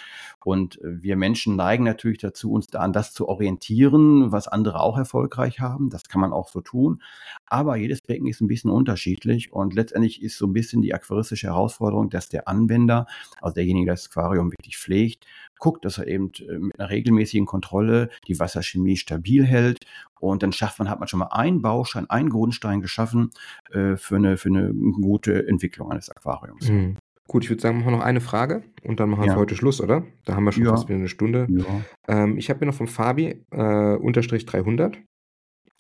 [0.45, 4.81] Und äh, wir Menschen neigen natürlich dazu, uns da an das zu orientieren, was andere
[4.81, 5.91] auch erfolgreich haben.
[5.91, 7.03] Das kann man auch so tun.
[7.47, 11.49] Aber jedes Becken ist ein bisschen unterschiedlich und letztendlich ist so ein bisschen die aquaristische
[11.49, 13.07] Herausforderung, dass der Anwender,
[13.41, 15.27] also derjenige, der das Aquarium wirklich pflegt,
[15.59, 19.79] guckt, dass er eben äh, mit einer regelmäßigen Kontrolle die Wasserchemie stabil hält
[20.21, 23.31] und dann schafft man, hat man schon mal einen Baustein, einen Grundstein geschaffen
[23.71, 26.69] äh, für, eine, für eine gute Entwicklung eines Aquariums.
[26.69, 26.97] Mhm.
[27.29, 29.55] Gut, ich würde sagen, machen wir noch eine Frage und dann machen wir für heute
[29.55, 30.07] Schluss, oder?
[30.25, 30.71] Da haben wir schon Ja.
[30.71, 31.47] fast wieder eine Stunde.
[31.51, 31.85] Ja.
[32.09, 34.99] Ähm, ich habe hier noch von Fabi, äh, unterstrich 300.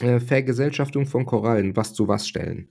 [0.01, 2.69] Äh, Vergesellschaftung von Korallen, was zu was stellen?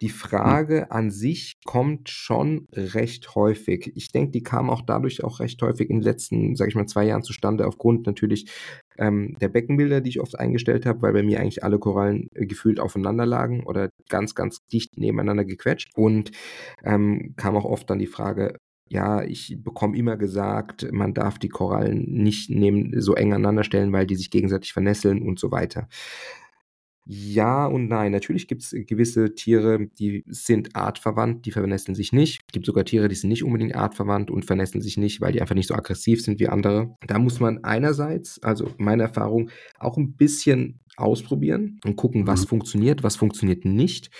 [0.00, 0.14] Die hm.
[0.14, 3.92] Frage an sich kommt schon recht häufig.
[3.94, 6.86] Ich denke, die kam auch dadurch auch recht häufig in den letzten, sage ich mal,
[6.86, 8.50] zwei Jahren zustande, aufgrund natürlich
[8.98, 12.46] ähm, der Beckenbilder, die ich oft eingestellt habe, weil bei mir eigentlich alle Korallen äh,
[12.46, 15.90] gefühlt aufeinander lagen oder ganz, ganz dicht nebeneinander gequetscht.
[15.94, 16.30] Und
[16.84, 21.48] ähm, kam auch oft dann die Frage, ja, ich bekomme immer gesagt, man darf die
[21.48, 25.88] Korallen nicht neben, so eng aneinander stellen, weil die sich gegenseitig vernässeln und so weiter.
[27.08, 28.10] Ja und nein.
[28.10, 32.42] Natürlich gibt es gewisse Tiere, die sind artverwandt, die vernässeln sich nicht.
[32.48, 35.40] Es gibt sogar Tiere, die sind nicht unbedingt artverwandt und vernässeln sich nicht, weil die
[35.40, 36.96] einfach nicht so aggressiv sind wie andere.
[37.06, 42.48] Da muss man einerseits, also meine Erfahrung, auch ein bisschen ausprobieren und gucken, was mhm.
[42.48, 44.10] funktioniert, was funktioniert nicht.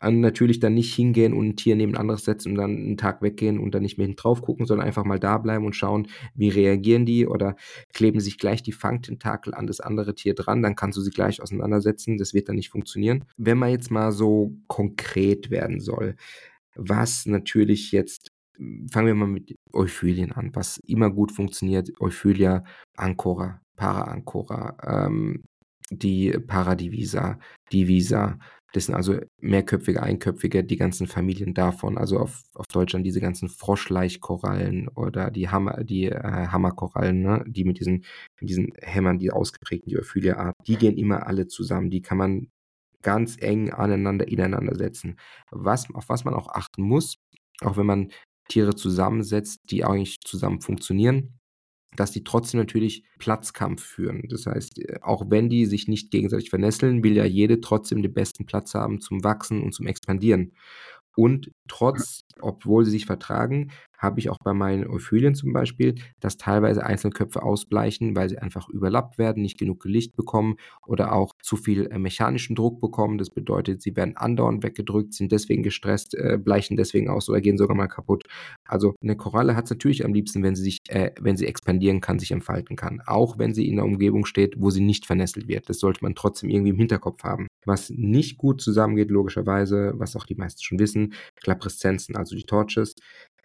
[0.00, 2.96] Und natürlich dann nicht hingehen und ein Tier neben ein anderes setzen und dann einen
[2.96, 6.08] Tag weggehen und dann nicht mehr drauf gucken, sondern einfach mal da bleiben und schauen,
[6.34, 7.56] wie reagieren die oder
[7.92, 11.40] kleben sich gleich die Fangtentakel an das andere Tier dran, dann kannst du sie gleich
[11.40, 12.18] auseinandersetzen.
[12.18, 13.24] Das wird dann nicht funktionieren.
[13.36, 16.16] Wenn man jetzt mal so konkret werden soll,
[16.74, 18.30] was natürlich jetzt
[18.90, 21.90] fangen wir mal mit Euphylien an, was immer gut funktioniert.
[22.00, 22.64] Euphylia,
[22.96, 24.76] Ancora, Para-Ancora,
[25.06, 25.44] ähm,
[25.90, 27.38] die Paradivisa,
[27.72, 28.38] Divisa.
[28.72, 31.96] Das sind also mehrköpfige, einköpfige, die ganzen Familien davon.
[31.96, 37.44] Also auf, auf Deutschland diese ganzen Froschleichkorallen oder die Hammer, die äh, Hammerkorallen, ne?
[37.46, 38.04] die mit diesen,
[38.40, 41.90] mit diesen Hämmern, die ausgeprägten, die Ophilia-Art, die gehen immer alle zusammen.
[41.90, 42.48] Die kann man
[43.02, 45.16] ganz eng aneinander, ineinander setzen.
[45.50, 47.18] Was, auf was man auch achten muss,
[47.60, 48.10] auch wenn man
[48.48, 51.38] Tiere zusammensetzt, die eigentlich zusammen funktionieren,
[51.96, 54.24] dass die trotzdem natürlich Platzkampf führen.
[54.28, 58.14] Das heißt, äh, auch wenn die sich nicht gegenseitig vernässeln, will ja jede trotzdem den
[58.14, 60.52] besten Platz haben zum Wachsen und zum Expandieren.
[61.16, 66.36] Und trotz, obwohl sie sich vertragen, habe ich auch bei meinen Euphylien zum Beispiel, dass
[66.36, 71.56] teilweise Einzelköpfe ausbleichen, weil sie einfach überlappt werden, nicht genug Licht bekommen oder auch zu
[71.56, 73.18] viel äh, mechanischen Druck bekommen.
[73.18, 77.58] Das bedeutet, sie werden andauernd weggedrückt, sind deswegen gestresst, äh, bleichen deswegen aus oder gehen
[77.58, 78.24] sogar mal kaputt.
[78.64, 82.00] Also eine Koralle hat es natürlich am liebsten, wenn sie sich, äh, wenn sie expandieren
[82.00, 83.02] kann, sich entfalten kann.
[83.06, 85.68] Auch wenn sie in einer Umgebung steht, wo sie nicht vernässelt wird.
[85.68, 87.46] Das sollte man trotzdem irgendwie im Hinterkopf haben.
[87.64, 92.94] Was nicht gut zusammengeht, logischerweise, was auch die meisten schon wissen, Klappreszenzen, also die Torches,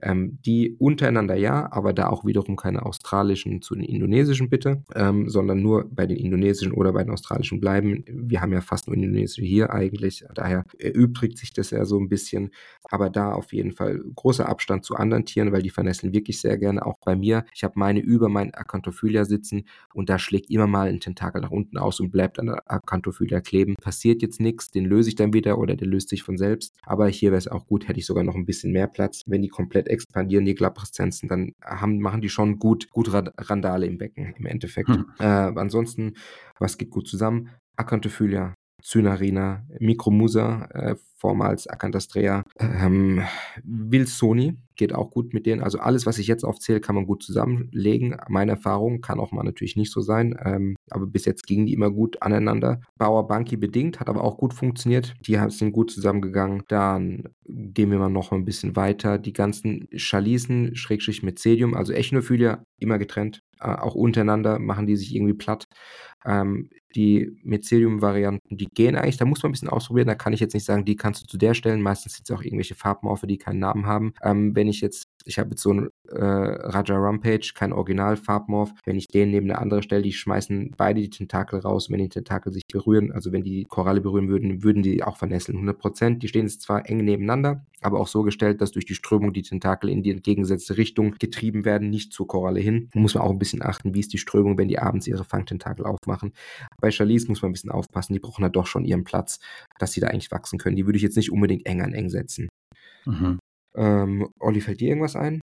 [0.02, 5.30] ähm, die untereinander ja, aber da auch wiederum keine australischen zu den indonesischen bitte, ähm,
[5.30, 8.04] sondern nur bei den indonesischen oder bei den australischen bleiben.
[8.08, 12.10] Wir haben ja fast nur indonesische hier eigentlich, daher erübrigt sich das ja so ein
[12.10, 12.52] bisschen,
[12.90, 16.58] aber da auf jeden Fall großer Abstand zu anderen Tieren, weil die vernässeln wirklich sehr
[16.58, 17.46] gerne, auch bei mir.
[17.54, 21.52] Ich habe meine über mein Acanthophylia sitzen und da schlägt immer mal ein Tentakel nach
[21.52, 23.76] unten aus und bleibt an der Acanthophylia kleben.
[23.76, 27.08] Passiert jetzt nichts, den löse ich dann wieder oder der löst sich von selbst, aber
[27.08, 29.50] hier wäre es auch gut, hätte ich sogar noch ein bisschen mehr Platz, wenn die
[29.50, 34.46] komplett expandieren, die Glabreszenzen, dann haben, machen die schon gut, gut Randale im Becken im
[34.46, 34.90] Endeffekt.
[34.90, 35.06] Hm.
[35.20, 36.14] Äh, ansonsten,
[36.60, 37.50] was geht gut zusammen?
[37.76, 38.54] Acanthophylia,
[38.84, 43.24] Cynarina, Micromusa, äh, vormals Acanthastrea, ähm,
[43.64, 45.62] Wilsoni geht auch gut mit denen.
[45.62, 48.18] Also alles, was ich jetzt aufzähle, kann man gut zusammenlegen.
[48.28, 51.74] Meine Erfahrung kann auch mal natürlich nicht so sein, ähm, aber bis jetzt gingen die
[51.74, 52.82] immer gut aneinander.
[52.98, 55.14] Bauer Banki bedingt, hat aber auch gut funktioniert.
[55.28, 56.64] Die sind gut zusammengegangen.
[56.68, 59.20] Dann gehen wir mal noch ein bisschen weiter.
[59.20, 63.44] Die ganzen Chalisen, Schrägstrich Mycelium, also Echinophilia, immer getrennt.
[63.60, 65.66] Äh, auch untereinander machen die sich irgendwie platt.
[66.26, 70.40] Ähm, die Mycelium-Varianten, die gehen eigentlich, da muss man ein bisschen ausprobieren, da kann ich
[70.40, 71.82] jetzt nicht sagen, die kannst du zu der stellen.
[71.82, 74.14] Meistens sind es auch irgendwelche Farbmorphe, die keinen Namen haben.
[74.22, 78.74] Ähm, wenn ich jetzt ich habe jetzt so einen äh, Raja Rampage, kein Original-Farbmorph.
[78.86, 81.90] Wenn ich den neben eine andere stelle, die schmeißen beide die Tentakel raus.
[81.90, 85.58] Wenn die Tentakel sich berühren, also wenn die Koralle berühren würden, würden die auch vernässeln.
[85.58, 89.34] 100% Die stehen jetzt zwar eng nebeneinander, aber auch so gestellt, dass durch die Strömung
[89.34, 92.90] die Tentakel in die entgegengesetzte Richtung getrieben werden, nicht zur Koralle hin.
[92.94, 95.24] Da muss man auch ein bisschen achten, wie ist die Strömung, wenn die abends ihre
[95.24, 96.34] Fangtentakel aufmachen.
[96.80, 99.40] Bei Chalice muss man ein bisschen aufpassen, die brauchen da doch schon ihren Platz,
[99.80, 100.76] dass sie da eigentlich wachsen können.
[100.76, 102.50] Die würde ich jetzt nicht unbedingt eng an eng setzen.
[103.06, 103.40] Mhm.
[103.76, 105.42] Ähm, Olli, fällt dir irgendwas ein?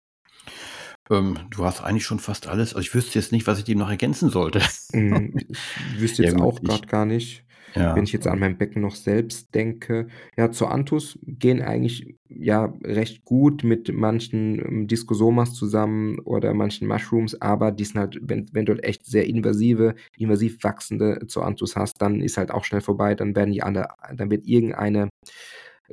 [1.09, 2.75] Ähm, du hast eigentlich schon fast alles.
[2.75, 4.61] Also ich wüsste jetzt nicht, was ich dem noch ergänzen sollte.
[4.93, 5.37] Mm,
[5.95, 7.45] ich wüsste jetzt ja, auch gerade gar nicht.
[7.75, 7.95] Ja.
[7.95, 10.07] Wenn ich jetzt an mein Becken noch selbst denke.
[10.37, 16.87] Ja, zu Antus gehen eigentlich ja recht gut mit manchen ähm, Discosomas zusammen oder manchen
[16.87, 21.41] Mushrooms, aber die sind halt, wenn, wenn du halt echt sehr invasive, invasiv wachsende zu
[21.41, 25.09] Antus hast, dann ist halt auch schnell vorbei, dann werden die andere, dann wird irgendeine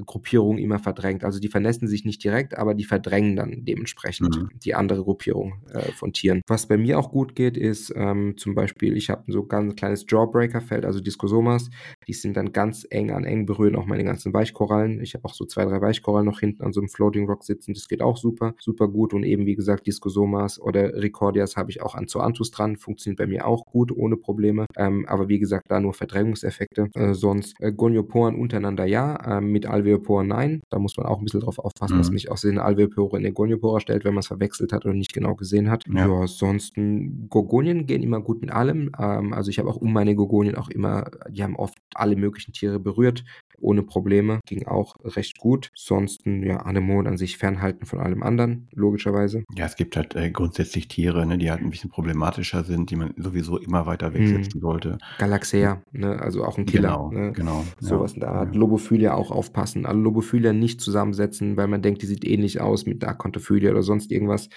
[0.06, 1.24] Gruppierung immer verdrängt.
[1.24, 4.48] Also die vernässen sich nicht direkt, aber die verdrängen dann dementsprechend mhm.
[4.58, 6.42] die andere Gruppierung äh, von Tieren.
[6.46, 10.04] Was bei mir auch gut geht, ist ähm, zum Beispiel, ich habe so ganz kleines
[10.08, 11.70] Jawbreaker-Feld, also Discosomas.
[12.06, 15.00] Die sind dann ganz eng an eng berühren auch meine ganzen Weichkorallen.
[15.00, 17.74] Ich habe auch so zwei, drei Weichkorallen noch hinten an so einem Floating Rock sitzen.
[17.74, 19.12] Das geht auch super, super gut.
[19.14, 22.76] Und eben, wie gesagt, Discosomas oder Recordias habe ich auch an Zoanthus dran.
[22.76, 24.66] Funktioniert bei mir auch gut, ohne Probleme.
[24.76, 26.90] Ähm, aber wie gesagt, da nur Verdrängungseffekte.
[26.94, 30.62] Äh, sonst äh, Gonioporen untereinander ja, äh, mit Alveolen Alveoporen nein.
[30.70, 31.98] Da muss man auch ein bisschen drauf aufpassen, mhm.
[31.98, 34.84] dass man nicht aus den Alveopore in den Goniopora stellt, wenn man es verwechselt hat
[34.84, 35.84] oder nicht genau gesehen hat.
[35.88, 38.90] Ja, ja ansonsten Gorgonien gehen immer gut mit allem.
[38.98, 42.52] Ähm, also ich habe auch um meine Gorgonien auch immer, die haben oft alle möglichen
[42.52, 43.24] Tiere berührt
[43.60, 45.70] ohne Probleme, ging auch recht gut.
[45.76, 49.44] Ansonsten, ja, Anemon an sich fernhalten von allem anderen, logischerweise.
[49.54, 52.96] Ja, es gibt halt äh, grundsätzlich Tiere, ne, die halt ein bisschen problematischer sind, die
[52.96, 54.60] man sowieso immer weiter wegsetzen hm.
[54.60, 54.98] sollte.
[55.18, 56.90] Galaxea, ne, also auch ein Killer.
[56.90, 57.32] Genau, ne?
[57.32, 57.64] genau.
[57.78, 58.54] Sowas ja, in der Art.
[58.54, 58.60] Ja.
[58.60, 59.69] Lobophilia auch aufpassen.
[59.76, 63.82] Also Lobophilia nicht zusammensetzen, weil man denkt, die sieht ähnlich aus mit der Akontophilia oder
[63.82, 64.48] sonst irgendwas.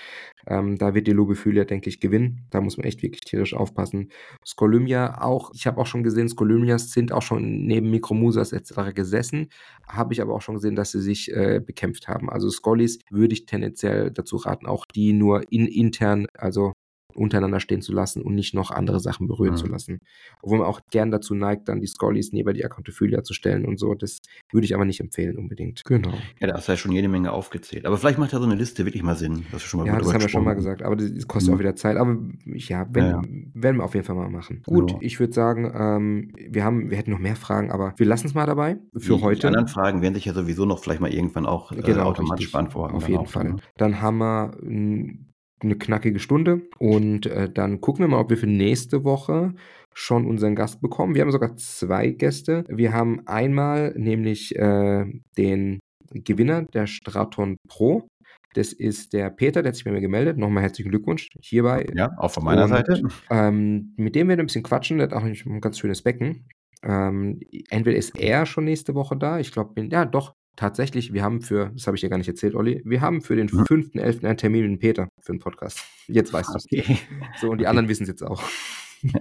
[0.47, 2.45] Ähm, da wird die Lobophilia, denke ich, gewinnen.
[2.49, 4.09] Da muss man echt wirklich tierisch aufpassen.
[4.45, 9.47] Skolymia auch, ich habe auch schon gesehen, Skolymnias sind auch schon neben Mikromusas etc gesessen,
[9.87, 12.29] habe ich aber auch schon gesehen, dass sie sich äh, bekämpft haben.
[12.29, 16.73] Also Scollies würde ich tendenziell dazu raten, auch die nur in, intern, also
[17.15, 19.57] untereinander stehen zu lassen und nicht noch andere Sachen berühren mhm.
[19.57, 19.99] zu lassen.
[20.41, 23.79] Obwohl man auch gern dazu neigt, dann die Scullies neben die Accounophilia zu stellen und
[23.79, 23.93] so.
[23.95, 25.83] Das würde ich aber nicht empfehlen unbedingt.
[25.85, 26.13] Genau.
[26.39, 27.85] Ja, da hast du ja schon jede Menge aufgezählt.
[27.85, 29.45] Aber vielleicht macht ja so eine Liste wirklich mal Sinn.
[29.51, 30.81] Das schon mal ja, das haben wir schon mal gesagt.
[30.81, 31.55] Aber das kostet mhm.
[31.55, 31.97] auch wieder Zeit.
[31.97, 33.21] Aber ja, wenn, ja, ja.
[33.53, 34.61] werden wir auf jeden Fall mal machen.
[34.65, 34.99] Gut, genau.
[35.01, 38.33] ich würde sagen, ähm, wir haben, wir hätten noch mehr Fragen, aber wir lassen es
[38.33, 39.41] mal dabei für die, heute.
[39.41, 42.45] Die anderen Fragen werden sich ja sowieso noch vielleicht mal irgendwann auch äh, genau, automatisch
[42.45, 42.51] richtig.
[42.51, 42.95] beantworten.
[42.95, 43.43] Auf jeden Fall.
[43.43, 43.61] Dann, ne?
[43.77, 44.51] dann haben wir
[45.63, 49.53] eine knackige Stunde und äh, dann gucken wir mal, ob wir für nächste Woche
[49.93, 51.15] schon unseren Gast bekommen.
[51.15, 52.63] Wir haben sogar zwei Gäste.
[52.67, 55.05] Wir haben einmal nämlich äh,
[55.37, 55.79] den
[56.11, 58.07] Gewinner der Straton Pro.
[58.53, 60.37] Das ist der Peter, der hat sich bei mir gemeldet.
[60.37, 61.87] Nochmal herzlichen Glückwunsch hierbei.
[61.95, 63.01] Ja, auch von meiner und, Seite.
[63.29, 64.97] Ähm, mit dem werden wir ein bisschen quatschen.
[64.97, 66.45] Der hat auch ein ganz schönes Becken.
[66.83, 67.39] Ähm,
[67.69, 69.39] entweder ist er schon nächste Woche da.
[69.39, 72.55] Ich glaube, ja, doch, tatsächlich, wir haben für, das habe ich dir gar nicht erzählt,
[72.55, 73.93] Olli, wir haben für den 5.11.
[73.93, 74.25] Hm.
[74.25, 75.83] einen Termin mit Peter für einen Podcast.
[76.07, 76.65] Jetzt weißt du es.
[76.65, 76.97] Okay.
[77.39, 77.69] So, und die okay.
[77.69, 78.41] anderen wissen es jetzt auch.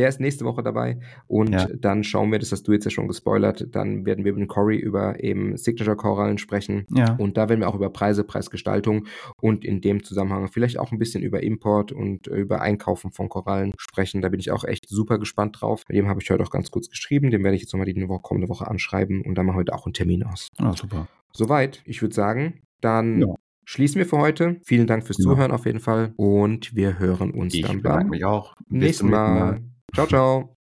[0.00, 1.68] Der ist nächste Woche dabei und ja.
[1.78, 4.78] dann schauen wir, das hast du jetzt ja schon gespoilert, dann werden wir mit Cory
[4.78, 7.16] über eben Signature-Korallen sprechen ja.
[7.16, 9.06] und da werden wir auch über Preise, Preisgestaltung
[9.42, 13.74] und in dem Zusammenhang vielleicht auch ein bisschen über Import und über Einkaufen von Korallen
[13.76, 14.22] sprechen.
[14.22, 15.84] Da bin ich auch echt super gespannt drauf.
[15.86, 18.08] Mit dem habe ich heute auch ganz kurz geschrieben, den werde ich jetzt nochmal die
[18.22, 20.48] kommende Woche anschreiben und dann machen wir heute auch einen Termin aus.
[20.56, 21.08] Ah, super.
[21.34, 23.34] Soweit, ich würde sagen, dann ja
[23.70, 24.60] schließen wir für heute.
[24.64, 25.24] Vielen Dank fürs ja.
[25.24, 28.56] Zuhören auf jeden Fall und wir hören uns ich dann beim mich auch.
[28.68, 29.34] nächsten Mal.
[29.34, 29.60] Mal.
[29.92, 30.56] Ciao, ciao.